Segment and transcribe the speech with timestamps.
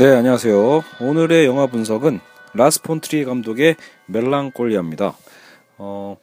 [0.00, 0.82] 네, 안녕하세요.
[1.00, 2.18] 오늘의 영화 분석은
[2.54, 5.14] 라스 폰 트리에 감독의 멜랑콜리아입니다.
[5.78, 6.16] 어,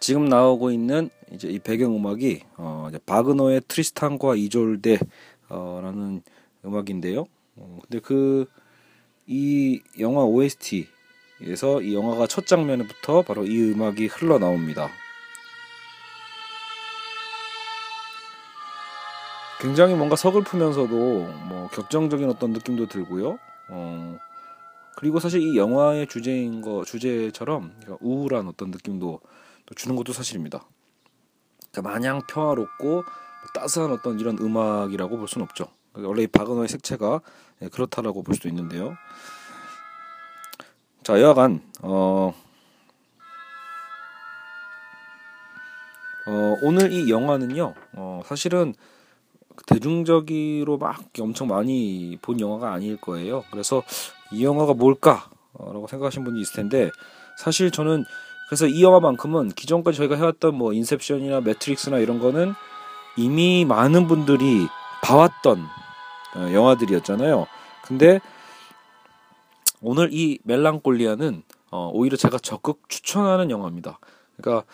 [0.00, 5.02] 지금 나오고 있는 이제 이 배경 음악이 어, 이제 바그너의 트리스탄과 이졸데라는
[5.50, 6.20] 어,
[6.64, 7.26] 음악인데요.
[7.56, 8.46] 어, 근데 그
[9.32, 14.90] 이 영화 OST에서 이 영화가 첫 장면부터 바로 이 음악이 흘러 나옵니다.
[19.60, 23.38] 굉장히 뭔가 서글프면서도 뭐 격정적인 어떤 느낌도 들고요.
[23.68, 24.18] 어,
[24.96, 29.20] 그리고 사실 이 영화의 주제인 거 주제처럼 우울한 어떤 느낌도
[29.76, 30.64] 주는 것도 사실입니다.
[31.70, 33.04] 그러니까 마냥 평화롭고 뭐
[33.54, 35.68] 따스한 어떤 이런 음악이라고 볼 수는 없죠.
[35.92, 37.20] 원래 이 바그너의 색채가
[37.62, 38.96] 예, 그렇다라고 볼 수도 있는데요.
[41.02, 42.34] 자, 여하간 어,
[46.26, 47.74] 어, 오늘 이 영화는요.
[47.92, 48.74] 어, 사실은
[49.66, 53.44] 대중적으로 막 엄청 많이 본 영화가 아닐 거예요.
[53.50, 53.82] 그래서
[54.32, 56.90] 이 영화가 뭘까라고 생각하신 분이 있을 텐데
[57.38, 58.04] 사실 저는
[58.48, 62.54] 그래서 이 영화만큼은 기존까지 저희가 해왔던 뭐 인셉션이나 매트릭스나 이런 거는
[63.16, 64.66] 이미 많은 분들이
[65.02, 65.64] 봐왔던
[66.36, 67.46] 어, 영화들이었잖아요.
[67.84, 68.20] 근데
[69.80, 73.98] 오늘 이 멜랑콜리아는 어, 오히려 제가 적극 추천하는 영화입니다.
[74.36, 74.66] 그러니까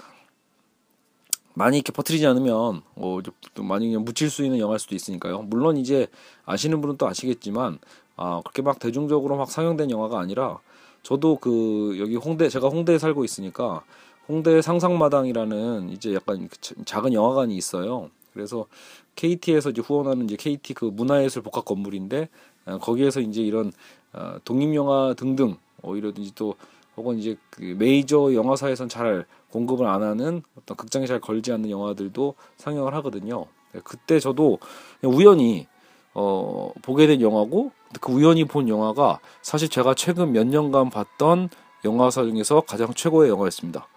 [1.57, 3.19] 많이 이렇게 퍼뜨리지 않으면 어,
[3.61, 5.41] 많이 그냥 묻힐 수 있는 영화일 수도 있으니까요.
[5.43, 6.07] 물론 이제
[6.45, 7.79] 아시는 분은 또 아시겠지만
[8.17, 10.59] 아 그렇게 막 대중적으로 막 상영된 영화가 아니라
[11.03, 13.83] 저도 그 여기 홍대 제가 홍대에 살고 있으니까
[14.29, 18.11] 홍대 상상마당이라는 이제 약간 그 작은 영화관이 있어요.
[18.35, 18.67] 그래서
[19.15, 22.29] KT에서 이제 후원하는 이제 KT 그 문화예술 복합 건물인데
[22.67, 23.73] 아, 거기에서 이제 이런
[24.13, 26.55] 아, 독립 영화 등등 오히려든지 또
[26.99, 29.25] 혹은 이제 그 메이저 영화사에선 잘
[29.57, 33.47] 공급을 안 하는 어떤 극장에 잘 걸지 않는 영화들도 상영을 하거든요.
[33.73, 34.59] 네, 그때 저도
[35.03, 35.67] 우연히
[36.13, 41.49] 어, 보게 된 영화고 그 우연히 본 영화가 사실 제가 최근 몇 년간 봤던
[41.87, 43.89] 영화사 중에서 가장 최고의 영화였습니다.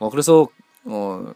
[0.00, 0.48] 어, 그래서
[0.84, 1.32] 어,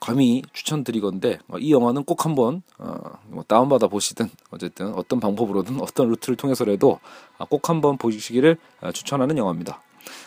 [0.00, 6.08] 감히 추천드리건데 어, 이 영화는 꼭 한번 어, 뭐 다운받아 보시든 어쨌든 어떤 방법으로든 어떤
[6.08, 7.00] 루트를 통해서라도
[7.36, 9.82] 아, 꼭 한번 보시기를 아, 추천하는 영화입니다.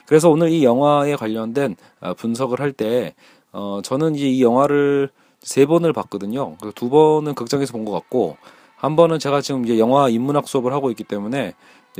[0.06, 3.16] 그래서 오늘 이 영화에 관련된 아, 분석을 할 때
[3.51, 5.09] 어, 저는 이제 이 영화를
[5.41, 6.57] 세 번을 봤거든요.
[6.75, 8.38] 두 번은 극장에서 본 것 같고
[8.75, 11.53] 한 번은 제가 지금 이제 영화 인문학 수업을 하고 있기 때문에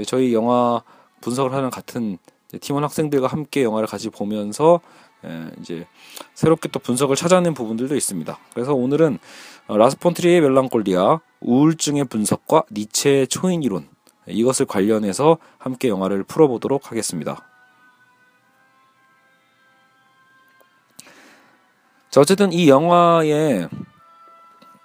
[0.06, 0.82] 저희 영화
[1.22, 2.18] 분석을 하는 같은
[2.62, 4.80] 팀원 학생들과 함께 영화를 같이 보면서
[5.26, 5.86] 예, 이제
[6.34, 8.38] 새롭게 또 분석을 찾아낸 부분들도 있습니다.
[8.54, 9.20] 그래서 오늘은
[9.68, 13.88] 어, 라스폰트리의 멜랑콜리아 우울증의 분석과 니체의 초인 이론
[14.28, 17.49] 이것을 관련해서 함께 영화를 풀어보도록 하겠습니다.
[22.10, 23.70] 자 어쨌든 이 영화의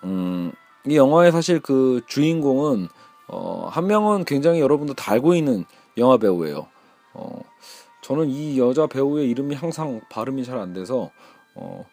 [0.04, 0.52] 음,
[0.86, 2.88] 이 영화의 사실 그 주인공은
[3.28, 5.64] 어, 한 명은 굉장히 여러분도 다 알고 있는
[5.96, 6.66] 영화 배우예요.
[7.14, 7.40] 어,
[8.02, 11.10] 저는 이 여자 배우의 이름이 항상 발음이 잘 안 돼서
[11.54, 11.86] 어,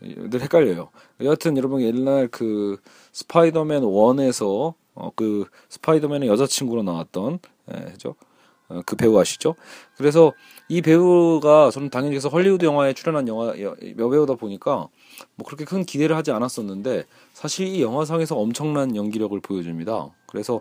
[0.00, 0.90] 늘 헷갈려요.
[1.22, 2.78] 여하튼 여러분 옛날 그
[3.12, 7.40] 스파이더맨 1에서 어, 그 스파이더맨의 여자친구로 나왔던
[7.74, 8.14] 예, 그죠?
[8.68, 9.54] 어, 그 배우 아시죠?
[9.96, 10.32] 그래서
[10.68, 14.88] 이 배우가 저는 당연히 그래서 헐리우드 영화에 출연한 영화 여배우다 보니까
[15.36, 20.08] 뭐 그렇게 큰 기대를 하지 않았었는데 사실 이 영화상에서 엄청난 연기력을 보여줍니다.
[20.26, 20.60] 그래서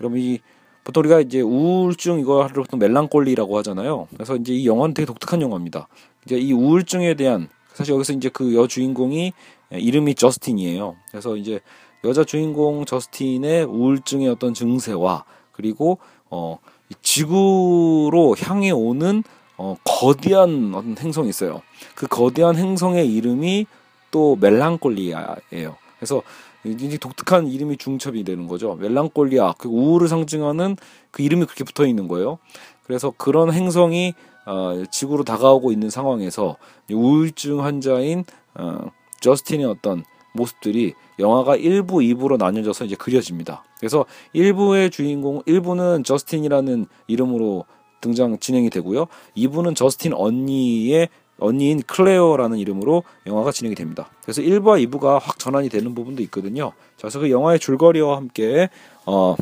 [0.00, 0.40] 여러분 이
[0.82, 4.08] 보통 우리가 이제 우울증 이거를 보통 멜랑콜리라고 하잖아요.
[4.12, 5.88] 그래서 이제 이 영화는 되게 독특한 영화입니다.
[6.26, 9.32] 이제 이 우울증에 대한 사실 여기서 이제 그 여 주인공이
[9.72, 10.96] 이름이 저스틴이에요.
[11.10, 11.60] 그래서 이제
[12.04, 15.98] 여자 주인공 저스틴의 우울증의 어떤 증세와 그리고
[16.30, 16.58] 어
[17.02, 19.22] 지구로 향해 오는
[19.56, 21.62] 어 거대한 어떤 행성이 있어요.
[21.94, 23.66] 그 거대한 행성의 이름이
[24.10, 25.76] 또 멜랑콜리아예요.
[25.98, 26.22] 그래서
[26.62, 28.74] 굉장히 독특한 이름이 중첩이 되는 거죠.
[28.76, 30.76] 멜랑콜리아, 그 우울을 상징하는
[31.10, 32.38] 그 이름이 그렇게 붙어 있는 거예요.
[32.84, 34.14] 그래서 그런 행성이
[34.46, 36.56] 어, 지구로 다가오고 있는 상황에서
[36.90, 38.24] 우울증 환자인
[38.54, 43.64] 어, 저스틴의 어떤 모습들이 영화가 1부, 2부로 나뉘어져서 이제 그려집니다.
[43.78, 44.04] 그래서
[44.34, 47.64] 1부의 주인공, 1부는 저스틴이라는 이름으로
[48.00, 49.06] 등장 진행이 되고요.
[49.36, 51.08] 2부는 저스틴 언니의
[51.38, 54.10] 언니인 클레어라는 이름으로 영화가 진행이 됩니다.
[54.22, 56.72] 그래서 1부와 2부가 확 전환이 되는 부분도 있거든요.
[56.96, 58.68] 자, 그래서 그 영화의 줄거리와 함께
[59.06, 59.36] 어,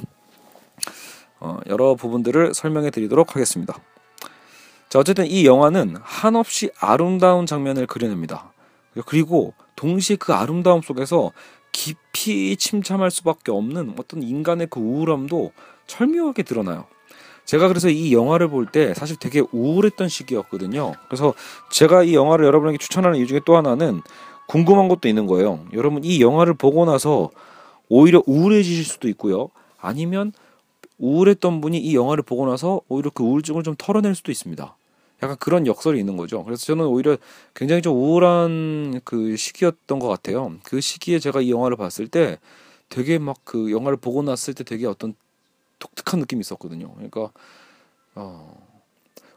[1.40, 3.76] 어, 여러 부분들을 설명해 드리도록 하겠습니다.
[4.88, 8.52] 자, 어쨌든 이 영화는 한없이 아름다운 장면을 그려냅니다.
[9.06, 11.32] 그리고 동시에 그 아름다움 속에서
[11.72, 15.50] 깊이 침참할 수밖에 없는 어떤 인간의 그 우울함도
[15.88, 16.84] 철묘하게 드러나요.
[17.44, 20.92] 제가 그래서 이 영화를 볼 때 사실 되게 우울했던 시기였거든요.
[21.08, 21.34] 그래서
[21.72, 24.02] 제가 이 영화를 여러분에게 추천하는 이유 중에 또 하나는
[24.46, 25.64] 궁금한 것도 있는 거예요.
[25.72, 27.30] 여러분 이 영화를 보고 나서
[27.88, 29.48] 오히려 우울해지실 수도 있고요.
[29.80, 30.32] 아니면
[30.98, 34.76] 우울했던 분이 이 영화를 보고 나서 오히려 그 우울증을 좀 털어낼 수도 있습니다.
[35.22, 36.44] 약간 그런 역설이 있는 거죠.
[36.44, 37.16] 그래서 저는 오히려
[37.54, 40.54] 굉장히 좀 우울한 그 시기였던 것 같아요.
[40.64, 42.38] 그 시기에 제가 이 영화를 봤을 때
[42.88, 45.14] 되게 막 그 영화를 보고 났을 때 되게 어떤
[45.78, 46.92] 독특한 느낌이 있었거든요.
[46.94, 47.30] 그러니까
[48.14, 48.56] 어,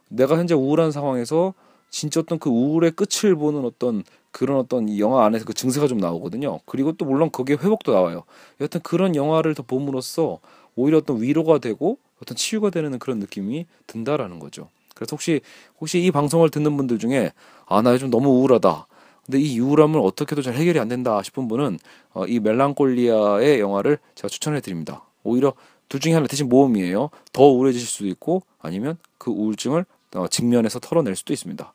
[0.09, 1.53] 내가 현재 우울한 상황에서
[1.89, 5.97] 진짜 어떤 그 우울의 끝을 보는 어떤 그런 어떤 이 영화 안에서 그 증세가 좀
[5.97, 6.59] 나오거든요.
[6.65, 8.23] 그리고 또 물론 거기에 회복도 나와요.
[8.61, 10.39] 여튼 그런 영화를 더 봄으로써
[10.75, 14.69] 오히려 어떤 위로가 되고 어떤 치유가 되는 그런 느낌이 든다라는 거죠.
[14.95, 15.41] 그래서 혹시
[15.79, 17.31] 혹시 이 방송을 듣는 분들 중에
[17.67, 18.87] 아 나 요즘 너무 우울하다.
[19.25, 21.77] 근데 이 우울함을 어떻게도 잘 해결이 안 된다 싶은 분은
[22.13, 25.03] 어, 이 멜랑콜리아의 영화를 제가 추천해 드립니다.
[25.23, 25.53] 오히려
[25.89, 27.09] 둘 중에 하나 대신 모험이에요.
[27.33, 31.73] 더 우울해지실 수도 있고 아니면 그 우울증을 어, 직면해서 털어낼 수도 있습니다.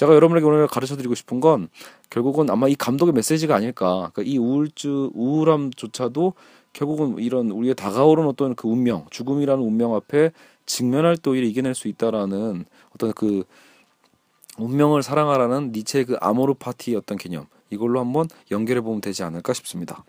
[0.00, 1.68] 제가 여러분에게 오늘 가르쳐 드리고 싶은 건
[2.08, 4.10] 결국은 아마 이 감독의 메시지가 아닐까.
[4.14, 6.32] 그러니까 이 우울증, 우울함조차도
[6.72, 10.30] 결국은 이런 우리의 다가오는 어떤 그 운명, 죽음이라는 운명 앞에
[10.64, 12.64] 직면할 때 오히려 이겨낼 수 있다라는
[12.94, 13.44] 어떤 그
[14.56, 20.04] 운명을 사랑하라는 니체의 그 아모르 파티의 어떤 개념 이걸로 한번 연결해 보면 되지 않을까 싶습니다.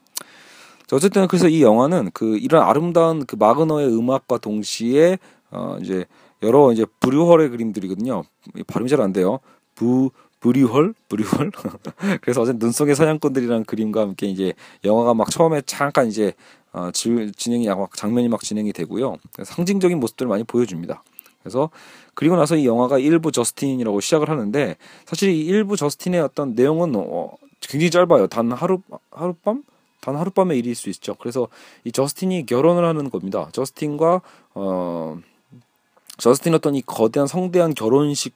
[0.94, 6.06] 어쨌든 그래서 이 영화는 그 이런 아름다운 그 마그너의 음악과 동시에 어 이제
[6.44, 8.24] 여러 이제 브류헐의 그림들이거든요.
[8.68, 9.42] 발음이 잘 안 돼요.
[9.82, 10.12] 부
[10.42, 11.52] 브리헐 브리헐
[12.22, 16.34] 그래서 어제 눈 속의 사냥꾼들이라는 그림과 함께 이제 영화가 막 처음에 잠깐 이제
[16.72, 19.18] 어, 지, 진행이 막 장면이 막 진행이 되고요.
[19.44, 21.04] 상징적인 모습들을 많이 보여줍니다.
[21.42, 21.72] 그래서
[22.14, 27.32] 그리고 나서 이 영화가 일부 저스틴이라고 시작을 하는데 사실 이 일부 저스틴의 어떤 내용은 어,
[27.60, 28.28] 굉장히 짧아요.
[28.28, 29.64] 단 하루 하룻밤?
[30.00, 31.16] 단 하룻밤의 일일 수 있죠.
[31.16, 31.48] 그래서
[31.86, 33.50] 이 저스틴이 결혼을 하는 겁니다.
[33.52, 34.22] 저스틴과
[34.54, 35.20] 어
[36.18, 38.36] 저스틴 어떤 이 거대한 성대한 결혼식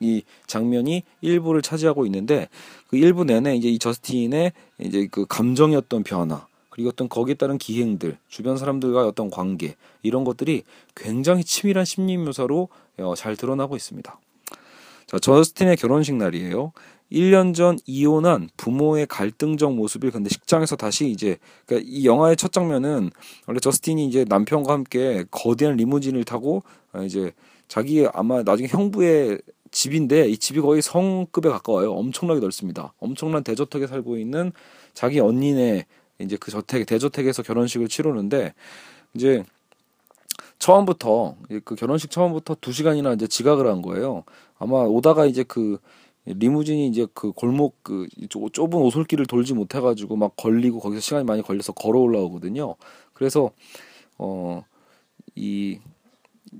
[0.00, 2.48] 이 장면이 일부를 차지하고 있는데
[2.88, 8.18] 그 일부 내내 이제 이 저스틴의 이제 그 감정이었던 변화 그리고 어떤 거기에 따른 기행들
[8.28, 10.62] 주변 사람들과의 어떤 관계 이런 것들이
[10.94, 14.20] 굉장히 치밀한 심리 묘사로 어, 잘 드러나고 있습니다.
[15.06, 16.72] 자, 저스틴의 결혼식 날이에요.
[17.10, 23.10] 1년 전 이혼한 부모의 갈등적 모습을 근데 식장에서 다시 이제 그러니까 이 영화의 첫 장면은
[23.46, 27.32] 원래 저스틴이 이제 남편과 함께 거대한 리무진을 타고 어, 이제
[27.68, 29.40] 자기 아마 나중에 형부의
[29.76, 31.92] 집인데 이 집이 거의 성급에 가까워요.
[31.92, 32.94] 엄청나게 넓습니다.
[32.98, 34.52] 엄청난 대저택에 살고 있는
[34.94, 35.84] 자기 언니네
[36.18, 38.54] 이제 그 저택 대저택에서 결혼식을 치르는데
[39.12, 39.44] 이제
[40.58, 44.24] 처음부터 그 결혼식 처음부터 두 시간이나 이제 지각을 한 거예요.
[44.58, 45.78] 아마 오다가 이제 그
[46.24, 51.72] 리무진이 이제 그 골목 그 좁은 오솔길을 돌지 못해가지고 막 걸리고 거기서 시간이 많이 걸려서
[51.72, 52.76] 걸어 올라오거든요.
[53.12, 53.50] 그래서
[54.16, 54.62] 어
[55.36, 55.78] 이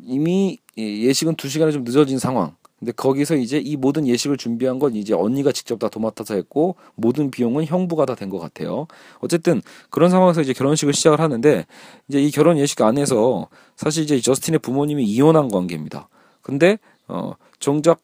[0.03, 2.56] 이미 예식은 두 시간이 좀 늦어진 상황.
[2.79, 7.31] 근데 거기서 이제 이 모든 예식을 준비한 건 이제 언니가 직접 다 도맡아서 했고 모든
[7.31, 8.87] 비용은 형부가 다 된 것 같아요.
[9.21, 11.65] 어쨌든 그런 상황에서 이제 결혼식을 시작을 하는데
[12.09, 16.09] 이제 이 결혼 예식 안에서 사실 이제 저스틴의 부모님이 이혼한 관계입니다.
[16.43, 16.79] 근데
[17.09, 18.01] 어 정작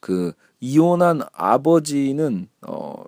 [0.00, 3.04] 그 이혼한 아버지는 어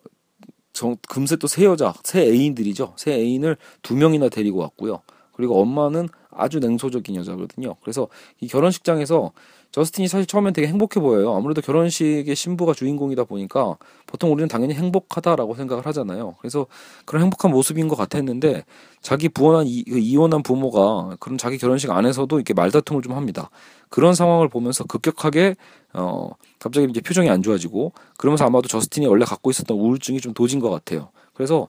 [0.73, 2.95] 정, 금세 또 새 여자, 새 애인들이죠.
[2.97, 5.03] 새 애인을 두 명이나 데리고 왔고요.
[5.33, 7.77] 그리고 엄마는 아주 냉소적인 여자거든요.
[7.83, 8.09] 그래서
[8.41, 9.33] 이 결혼식장에서
[9.73, 11.35] 저스틴이 사실 처음엔 되게 행복해 보여요.
[11.35, 13.77] 아무래도 결혼식의 신부가 주인공이다 보니까
[14.07, 16.35] 보통 우리는 당연히 행복하다라고 생각을 하잖아요.
[16.41, 16.67] 그래서
[17.07, 18.65] 그런 행복한 모습인 것 같았는데
[19.01, 23.49] 자기 부혼한 이, 그 이혼한 부모가 그런 자기 결혼식 안에서도 이렇게 말다툼을 좀 합니다.
[23.89, 25.57] 그런 상황을 보면서 급격하게
[25.95, 30.61] 어 갑자기 이제 표정이 안 좋아지고 그러면서 아마도 저스틴이 원래 갖고 있었던 우울증이 좀 도진
[30.61, 31.09] 것 같아요.
[31.33, 31.69] 그래서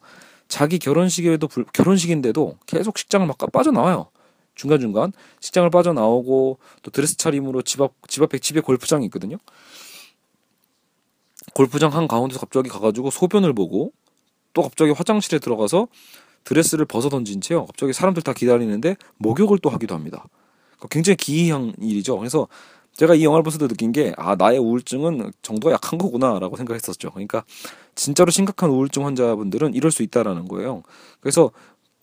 [0.50, 4.08] 자기 결혼식에도 불, 결혼식인데도 계속 식장을 막 빠져나와요.
[4.56, 9.38] 중간중간 식장을 빠져나오고 또 드레스 차림으로 집 앞 집 앞에 집에 골프장이 있거든요.
[11.54, 13.92] 골프장 한 가운데서 갑자기 가가지고 소변을 보고
[14.54, 15.88] 또 갑자기 화장실에 들어가서
[16.44, 17.66] 드레스를 벗어 던진 채요.
[17.66, 20.26] 갑자기 사람들 다 기다리는데 목욕을 또 하기도 합니다.
[20.78, 22.18] 그러니까 굉장히 기이한 일이죠.
[22.18, 22.48] 그래서
[22.94, 27.12] 제가 이 영화를 보면서 느낀 게 아 나의 우울증은 정도가 약한 거구나라고 생각했었죠.
[27.12, 27.44] 그러니까
[27.96, 30.84] 진짜로 심각한 우울증 환자분들은 이럴 수 있다라는 거예요.
[31.20, 31.52] 그래서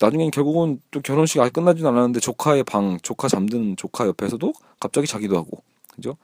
[0.00, 5.36] 나중엔 결국은 또 결혼식 아직 끝나진 않았는데 조카의 방, 조카 잠든 조카 옆에서도 갑자기 자기도
[5.36, 5.62] 하고,
[5.94, 6.16] 그죠?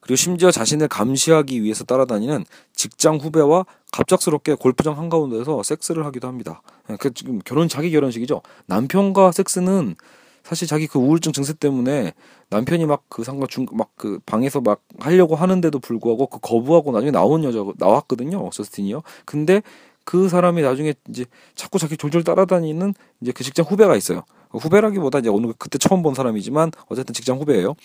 [0.00, 6.62] 그리고 심지어 자신을 감시하기 위해서 따라다니는 직장 후배와 갑작스럽게 골프장 한가운데서 섹스를 하기도 합니다.
[6.98, 8.40] 그 지금 결혼 자기 결혼식이죠.
[8.66, 9.96] 남편과 섹스는
[10.42, 12.14] 사실 자기 그 우울증 증세 때문에
[12.48, 17.10] 남편이 막 그 상가 중 막 그 방에서 막 하려고 하는데도 불구하고 그 거부하고 나중에
[17.10, 18.48] 나온 여자 나왔거든요.
[18.50, 19.02] 저스틴이요.
[19.26, 19.62] 근데
[20.10, 21.24] 그 사람이 나중에 이제
[21.54, 24.24] 자꾸 자기 졸졸 따라다니는 이제 그 직장 후배가 있어요.
[24.50, 27.76] 후배라기보다 이제 오늘 그때 처음 본 사람이지만 어쨌든 직장 후배예요.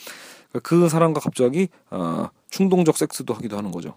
[0.63, 3.93] 그 사람과 갑자기 어, 충동적 섹스도 하기도 하는 거죠.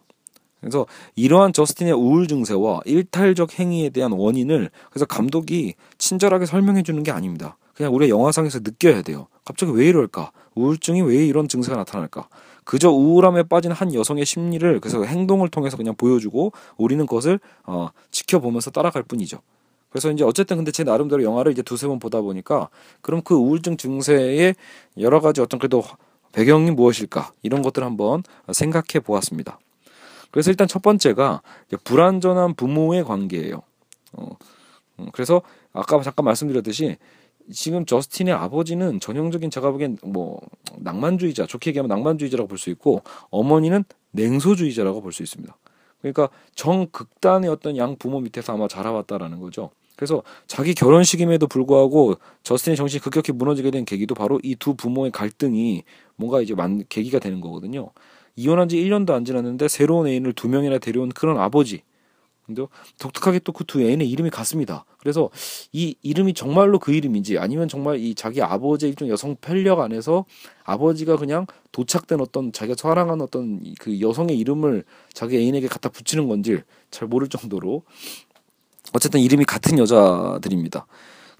[0.61, 0.85] 그래서
[1.16, 7.56] 이러한 저스틴의 우울 증세와 일탈적 행위에 대한 원인을 그래서 감독이 친절하게 설명해 주는 게 아닙니다.
[7.73, 9.28] 그냥 우리가 영화상에서 느껴야 돼요.
[9.47, 10.32] 갑자기 왜 이럴까?
[10.54, 12.28] 우울증이 왜 이런 증세가 나타날까?
[12.69, 18.71] 그저 우울함에 빠진 한 여성의 심리를 그래서 행동을 통해서 그냥 보여주고 우리는 그것을 어, 지켜보면서
[18.73, 19.39] 따라갈 뿐이죠.
[19.89, 22.69] 그래서 이제 어쨌든 근데 제 나름대로 영화를 이제 두세 번 보다 보니까
[23.01, 24.55] 그럼 그 우울증 증세의
[24.99, 25.83] 여러 가지 어떤 그래도
[26.33, 28.23] 배경이 무엇일까 이런 것들 을 한번
[28.53, 29.59] 생각해 보았습니다.
[30.31, 31.41] 그래서 일단 첫 번째가
[31.85, 33.63] 불완전한 부모의 관계예요.
[34.13, 34.37] 어,
[34.99, 35.41] 음, 그래서
[35.73, 36.99] 아까 잠깐 말씀드렸듯이
[37.52, 40.40] 지금 저스틴의 아버지는 전형적인 제가 보기엔 뭐
[40.78, 45.57] 낭만주의자 좋게 얘기하면 낭만주의자라고 볼 수 있고 어머니는 냉소주의자라고 볼 수 있습니다.
[46.00, 49.71] 그러니까 정극단의 어떤 양 부모 밑에서 아마 자라왔다라는 거죠.
[49.97, 52.14] 그래서 자기 결혼식임에도 불구하고
[52.45, 55.83] 저스틴의 정신이 급격히 무너지게 된 계기도 바로 이 두 부모의 갈등이
[56.17, 57.90] 뭔가 이제 만 계기가 되는 거거든요.
[58.37, 61.83] 이혼한 지 1년도 안 지났는데 새로운 애인을 두 명이나 데려온 그런 아버지.
[62.49, 62.67] 근데
[62.99, 64.87] 독특하게 또 그 두 애인의 이름이 같습니다.
[64.99, 65.28] 그래서
[65.73, 70.25] 이 이름이 정말로 그 이름인지 아니면 정말 이 자기 아버지의 일종 여성 편력 안에서
[70.64, 76.62] 아버지가 그냥 도착된 어떤 자기가 사랑하는 어떤 그 여성의 이름을 자기 애인에게 갖다 붙이는 건지
[76.90, 77.83] 잘 모를 정도로
[78.95, 80.87] 어쨌든 이름이 같은 여자들입니다.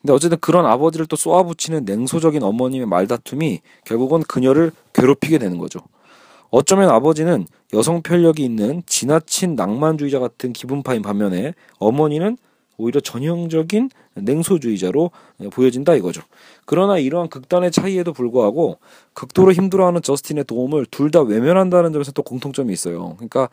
[0.03, 5.81] 근데 어쨌든 그런 아버지를 또 쏘아붙이는 냉소적인 어머님의 말다툼이 결국은 그녀를 괴롭히게 되는 거죠.
[6.51, 12.39] 어쩌면 아버지는 여성 편력이 있는 지나친 낭만주의자 같은 기분파인 반면에 어머니는
[12.79, 15.11] 오히려 전형적인 냉소주의자로
[15.53, 16.23] 보여진다 이거죠.
[16.65, 18.79] 그러나 이러한 극단의 차이에도 불구하고
[19.15, 23.15] 극도로 힘들어하는 저스틴의 도움을 둘 다 외면한다는 점에서 또 공통점이 있어요.
[23.17, 23.49] 그러니까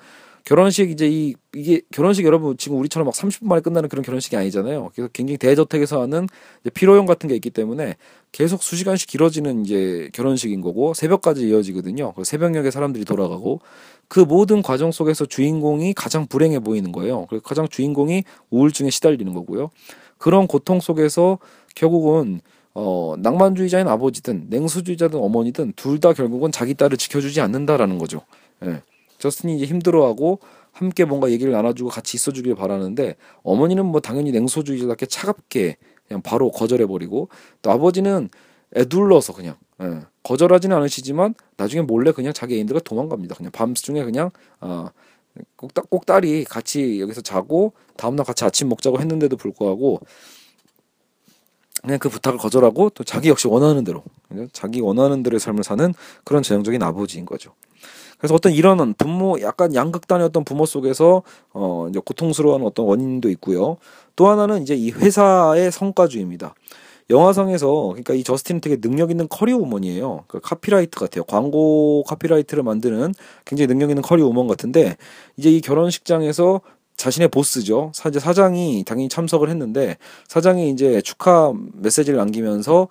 [0.45, 4.91] 결혼식 이제 이 이게 결혼식 여러분 지금 우리처럼 막 30분 만에 끝나는 그런 결혼식이 아니잖아요.
[4.93, 6.27] 그래서 굉장히 대저택에서 하는
[6.75, 7.95] 피로용 같은 게 있기 때문에
[8.31, 12.13] 계속 수시간씩 길어지는 이제 결혼식인 거고 새벽까지 이어지거든요.
[12.23, 13.61] 새벽녘에 사람들이 돌아가고
[14.07, 17.25] 그 모든 과정 속에서 주인공이 가장 불행해 보이는 거예요.
[17.25, 19.71] 그래서 가장 주인공이 우울증에 시달리는 거고요.
[20.19, 21.39] 그런 고통 속에서
[21.73, 22.41] 결국은
[22.75, 28.21] 어, 낭만주의자인 아버지든 냉수주의자든 어머니든 둘 다 결국은 자기 딸을 지켜주지 않는다라는 거죠.
[28.63, 28.81] 예.
[29.17, 30.39] 저스틴이 이제 힘들어하고
[30.71, 37.29] 함께 뭔가 얘기를 나눠주고 같이 있어주길 바라는데 어머니는 뭐 당연히 냉소주의자답게 차갑게 그냥 바로 거절해버리고
[37.61, 38.29] 또 아버지는
[38.75, 43.35] 애둘러서 그냥 예, 거절하지는 않으시지만 나중에 몰래 그냥 자기 애인들과 도망갑니다.
[43.35, 44.87] 그냥 밤중에 그냥 어,
[45.55, 50.01] 꼭, 꼭 딸이 같이 여기서 자고 다음날 같이 아침 먹자고 했는데도 불구하고
[51.81, 54.03] 그냥 그 부탁을 거절하고 또 자기 역시 원하는 대로
[54.53, 55.93] 자기 원하는 대로의 삶을 사는
[56.23, 57.53] 그런 전형적인 아버지인 거죠.
[58.17, 63.77] 그래서 어떤 이런 부모 약간 양극단의 어떤 부모 속에서 어 이제 고통스러운 어떤 원인도 있고요.
[64.15, 66.55] 또 하나는 이제 이 회사의 성과주의입니다.
[67.09, 70.23] 영화상에서 그러니까 이 저스틴은 되게 능력 있는 커리어 우먼이에요.
[70.27, 71.23] 그 카피라이트 같아요.
[71.23, 73.13] 광고 카피라이트를 만드는
[73.45, 74.97] 굉장히 능력 있는 커리어 우먼 같은데
[75.37, 76.61] 이제 이 결혼식장에서
[76.97, 77.91] 자신의 보스죠.
[77.93, 82.87] 사제 사장이 당연히 참석을 했는데 사장이 이제 축하 메시지를 남기면서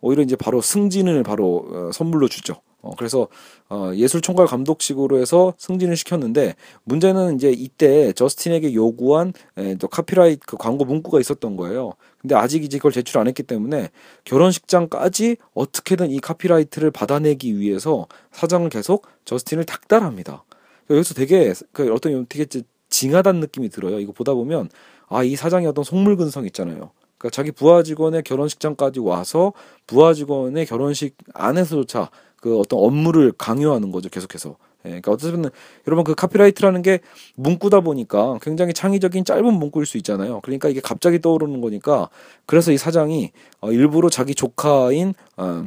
[0.00, 2.56] 오히려 이제 바로 승진을 바로 어, 선물로 주죠.
[2.86, 3.28] 어, 그래서
[3.68, 10.40] 어, 예술 총괄 감독식으로 해서 승진을 시켰는데 문제는 이제 이때 저스틴에게 요구한 에, 또 카피라이트
[10.46, 11.92] 그 광고 문구가 있었던 거예요.
[12.20, 13.90] 근데 아직 이제 그걸 제출 안 했기 때문에
[14.24, 20.44] 결혼식장까지 어떻게든 이 카피라이트를 받아내기 위해서 사장은 계속 저스틴을 닥달합니다.
[20.90, 22.46] 여기서 되게 그 어떤 되게
[22.88, 23.98] 징하다는 느낌이 들어요.
[23.98, 24.68] 이거 보다 보면
[25.08, 26.90] 아 이 사장의 어떤 속물근성 있잖아요.
[27.18, 29.52] 그러니까 자기 부하 직원의 결혼식장까지 와서
[29.86, 34.56] 부하 직원의 결혼식 안에서조차 그 어떤 업무를 강요하는 거죠 계속해서.
[34.84, 35.50] 예, 그러니까 어쨌든
[35.86, 37.00] 여러분 그 카피라이트라는 게
[37.34, 40.40] 문구다 보니까 굉장히 창의적인 짧은 문구일 수 있잖아요.
[40.42, 42.08] 그러니까 이게 갑자기 떠오르는 거니까
[42.46, 45.64] 그래서 이 사장이 어, 일부러 자기 조카인 어,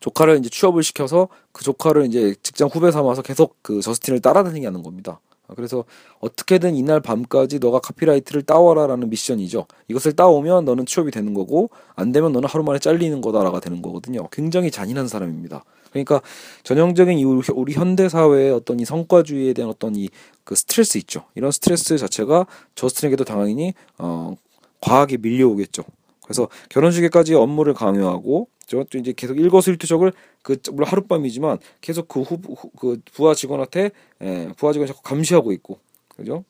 [0.00, 4.82] 조카를 이제 취업을 시켜서 그 조카를 이제 직장 후배 삼아서 계속 그 저스틴을 따라다니게 하는
[4.82, 5.20] 겁니다.
[5.54, 5.84] 그래서
[6.20, 9.66] 어떻게든 이날 밤까지 너가 카피라이트를 따와라라는 미션이죠.
[9.88, 14.28] 이것을 따오면 너는 취업이 되는 거고 안 되면 너는 하루 만에 잘리는 거다라가 되는 거거든요.
[14.32, 15.64] 굉장히 잔인한 사람입니다.
[15.90, 16.22] 그러니까
[16.64, 17.22] 전형적인
[17.54, 20.08] 우리 현대 사회의 어떤 이 성과주의에 대한 어떤 이
[20.44, 21.24] 그 스트레스 있죠.
[21.34, 24.34] 이런 스트레스 자체가 저스틴에게도 당연히 어
[24.80, 25.82] 과하게 밀려오겠죠.
[26.24, 30.12] 그래서 결혼식에까지 업무를 강요하고 저 이제 계속 일거수일투족을
[30.42, 32.38] 그 물론 하룻밤이지만 계속 그 후
[32.78, 33.90] 그 부하 직원한테
[34.22, 35.78] 예, 부하 직원 자꾸 감시하고 있고
[36.16, 36.44] 그죠?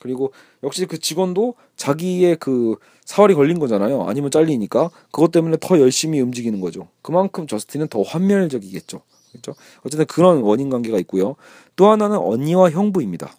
[0.00, 2.76] 그리고 역시 그 직원도 자기의 그
[3.06, 4.02] 사활이 걸린 거잖아요.
[4.04, 6.88] 아니면 잘리니까 그것 때문에 더 열심히 움직이는 거죠.
[7.00, 9.00] 그만큼 저스틴은 더 환멸적이겠죠.
[9.32, 9.54] 그렇죠?
[9.84, 11.36] 어쨌든 그런 원인 관계가 있고요.
[11.76, 13.34] 또 하나는 언니와 형부입니다.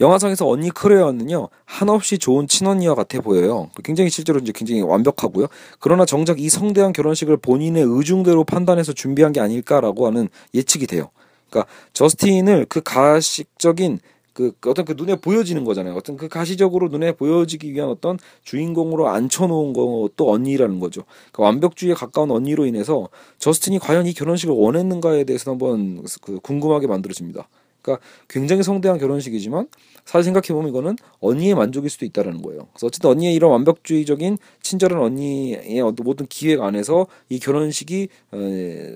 [0.00, 3.70] 영화상에서 언니 크레어는요 한없이 좋은 친언니와 같아 보여요.
[3.82, 5.46] 굉장히 실제로 이제 굉장히 완벽하고요.
[5.80, 11.10] 그러나 정작 이 성대한 결혼식을 본인의 의중대로 판단해서 준비한 게 아닐까라고 하는 예측이 돼요.
[11.50, 13.98] 그러니까 저스틴을 그 가식적인
[14.38, 15.96] 그 어떤 그 눈에 보여지는 거잖아요.
[15.96, 21.02] 어떤 그 가시적으로 눈에 보여지기 위한 어떤 주인공으로 앉혀놓은 것도 언니라는 거죠.
[21.32, 27.48] 그 완벽주의에 가까운 언니로 인해서 저스틴이 과연 이 결혼식을 원했는가에 대해서 한번 그 궁금하게 만들어집니다.
[27.88, 29.68] 그러니까 굉장히 성대한 결혼식이지만
[30.04, 32.68] 사실 생각해 보면 이거는 언니의 만족일 수도 있다라는 거예요.
[32.72, 38.08] 그래서 어쨌든 언니의 이런 완벽주의적인 친절한 언니의 어떤 모든 기획 안에서 이 결혼식이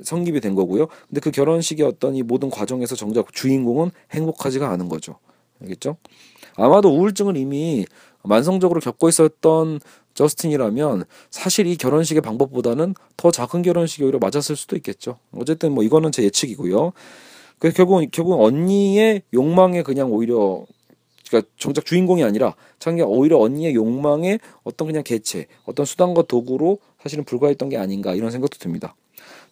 [0.05, 0.87] 성립이 된 거고요.
[1.09, 5.17] 근데 그 결혼식의 어떤 이 모든 과정에서 정작 주인공은 행복하지가 않은 거죠.
[5.61, 5.97] 알겠죠?
[6.57, 7.87] 아마도 우울증을 이미
[8.23, 9.81] 만성적으로 겪고 있었던
[10.15, 15.19] 저스틴이라면 사실 이 결혼식의 방법보다는 더 작은 결혼식이 오히려 맞았을 수도 있겠죠.
[15.35, 16.93] 어쨌든 뭐 이거는 제 예측이고요.
[17.63, 20.67] 그 결국 결국 언니의 욕망에 그냥 오히려
[21.29, 27.23] 그러니까 정작 주인공이 아니라 자기 오히려 언니의 욕망의 어떤 그냥 개체, 어떤 수단과 도구로 사실은
[27.23, 28.97] 불과했던 게 아닌가 이런 생각도 듭니다.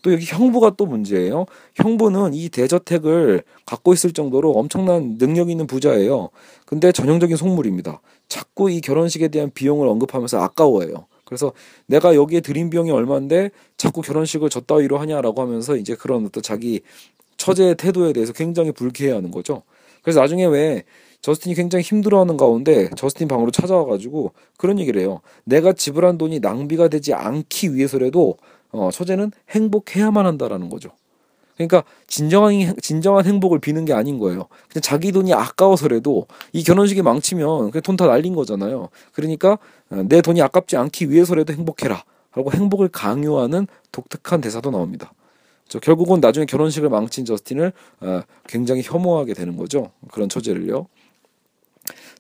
[0.03, 1.47] 또 여기 형부가 또 문제예요.
[1.77, 6.31] 형부는 이 대저택을 갖고 있을 정도로 엄청난 능력 있는 부자예요.
[6.67, 8.01] 근데 전형적인 속물입니다.
[8.27, 11.07] 자꾸 이 결혼식에 대한 비용을 언급하면서 아까워해요.
[11.25, 11.53] 그래서
[11.87, 16.81] 내가 여기에 들인 비용이 얼마인데 자꾸 결혼식을 저 따위로 하냐라고 하면서 이제 그런 어떤 자기
[17.41, 19.63] 처제의 태도에 대해서 굉장히 불쾌해하는 거죠.
[20.03, 20.85] 그래서 나중에 왜
[21.23, 25.21] 저스틴이 굉장히 힘들어하는 가운데 저스틴 방으로 찾아와가지고 그런 얘기를 해요.
[25.45, 28.37] 내가 지불한 돈이 낭비가 되지 않기 위해서라도
[28.73, 30.91] 어, 처제는 행복해야만 한다라는 거죠.
[31.57, 34.47] 그러니까 진정한 진정한 행복을 비는 게 아닌 거예요.
[34.71, 38.89] 그냥 자기 돈이 아까워서라도 이 결혼식이 망치면 돈다 날린 거잖아요.
[39.13, 39.59] 그러니까
[39.91, 42.05] 어, 내 돈이 아깝지 않기 위해서라도 행복해라.
[42.31, 45.13] 하고 행복을 강요하는 독특한 대사도 나옵니다.
[45.71, 49.93] 저 결국은 나중에 결혼식을 망친 저스틴을 어, 굉장히 혐오하게 되는 거죠.
[50.11, 50.89] 그런 처제를요.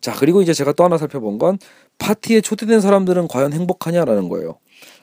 [0.00, 1.58] 자 그리고 이제 제가 또 하나 살펴본 건
[1.98, 4.58] 파티에 초대된 사람들은 과연 행복하냐라는 거예요.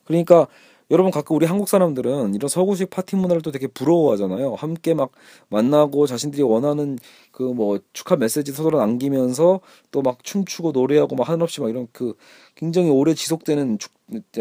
[0.05, 0.47] 그러니까
[0.89, 4.55] 여러분 가끔 우리 한국 사람들은 이런 서구식 파티 문화를 또 되게 부러워하잖아요.
[4.55, 5.11] 함께 막
[5.49, 6.97] 만나고 자신들이 원하는
[7.31, 9.59] 그 뭐 축하 메시지 서로 남기면서
[9.91, 12.13] 또 막 춤추고 노래하고 막 한없이 막 이런 그
[12.55, 13.91] 굉장히 오래 지속되는 축,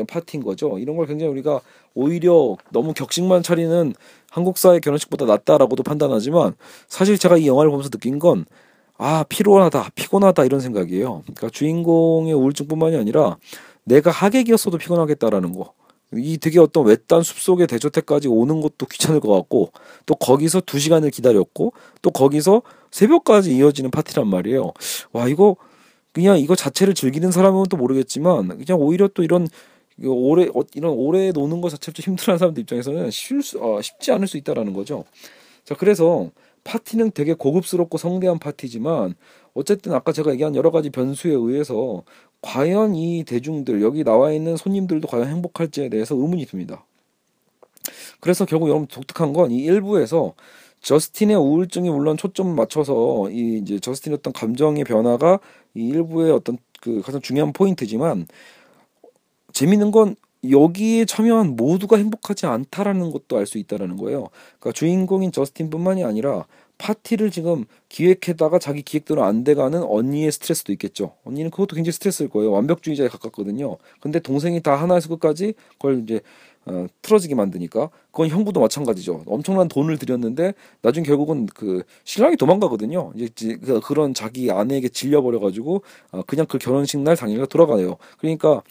[0.06, 0.78] 파티인 거죠.
[0.78, 1.61] 이런 걸 굉장히 우리가
[1.94, 3.94] 오히려 너무 격식만 차리는
[4.30, 6.54] 한국사의 결혼식보다 낫다라고도 판단하지만
[6.88, 8.44] 사실 제가 이 영화를 보면서 느낀 건
[8.98, 11.22] 아, 피곤하다, 피곤하다 이런 생각이에요.
[11.24, 13.37] 그러니까 주인공의 우울증뿐만이 아니라
[13.85, 15.72] 내가 하객이었어도 피곤하겠다라는 거.
[16.14, 19.72] 이 되게 어떤 외딴 숲속의 대저택까지 오는 것도 귀찮을 것 같고
[20.06, 24.72] 또 거기서 두 시간을 기다렸고 또 거기서 새벽까지 이어지는 파티란 말이에요.
[25.12, 25.56] 와 이거
[26.12, 29.48] 그냥 이거 자체를 즐기는 사람은 또 모르겠지만 그냥 오히려 또 이런
[30.04, 34.12] 오래 어, 이런 오래 노는 것 자체를 좀 힘들어하는 사람들 입장에서는 쉬울 수, 어, 쉽지
[34.12, 35.04] 않을 수 있다라는 거죠.
[35.64, 36.30] 자 그래서
[36.64, 39.14] 파티는 되게 고급스럽고 성대한 파티지만
[39.54, 42.02] 어쨌든 아까 제가 얘기한 여러 가지 변수에 의해서
[42.42, 46.85] 과연 이 대중들 여기 나와 있는 손님들도 과연 행복할지에 대해서 의문이 듭니다.
[48.20, 50.35] 그래서 결국 여러분 독특한 건 이 일부에서
[50.83, 55.40] 저스틴의 우울증이 물론 초점 맞춰서 이 이제 저스틴의 어떤 감정의 변화가
[55.75, 58.27] 이 일부의 어떤 그 가장 중요한 포인트지만
[59.53, 60.16] 재밌는 건
[60.49, 64.29] 여기에 참여한 모두가 행복하지 않다라는 것도 알 수 있다라는 거예요.
[64.61, 66.46] 그러니까 주인공인 저스틴뿐만이 아니라
[66.78, 71.14] 파티를 지금 기획했다가 자기 기획대로 안 돼가는 언니의 스트레스도 있겠죠.
[71.24, 72.52] 언니는 그것도 굉장히 스트레스일 거예요.
[72.52, 73.78] 완벽주의자에 가깝거든요.
[74.00, 76.20] 근데 동생이 다 하나에서 끝까지 그걸 이제
[76.66, 79.22] 어, 틀어지게 만드니까 그건 형부도 마찬가지죠.
[79.26, 83.12] 엄청난 돈을 들였는데 나중 결국은 그 신랑이 도망가거든요.
[83.14, 87.98] 이제 그, 그런 자기 아내에게 질려버려가지고 어, 그냥 그 결혼식 날 당일날 돌아가요.
[88.18, 88.62] 그러니까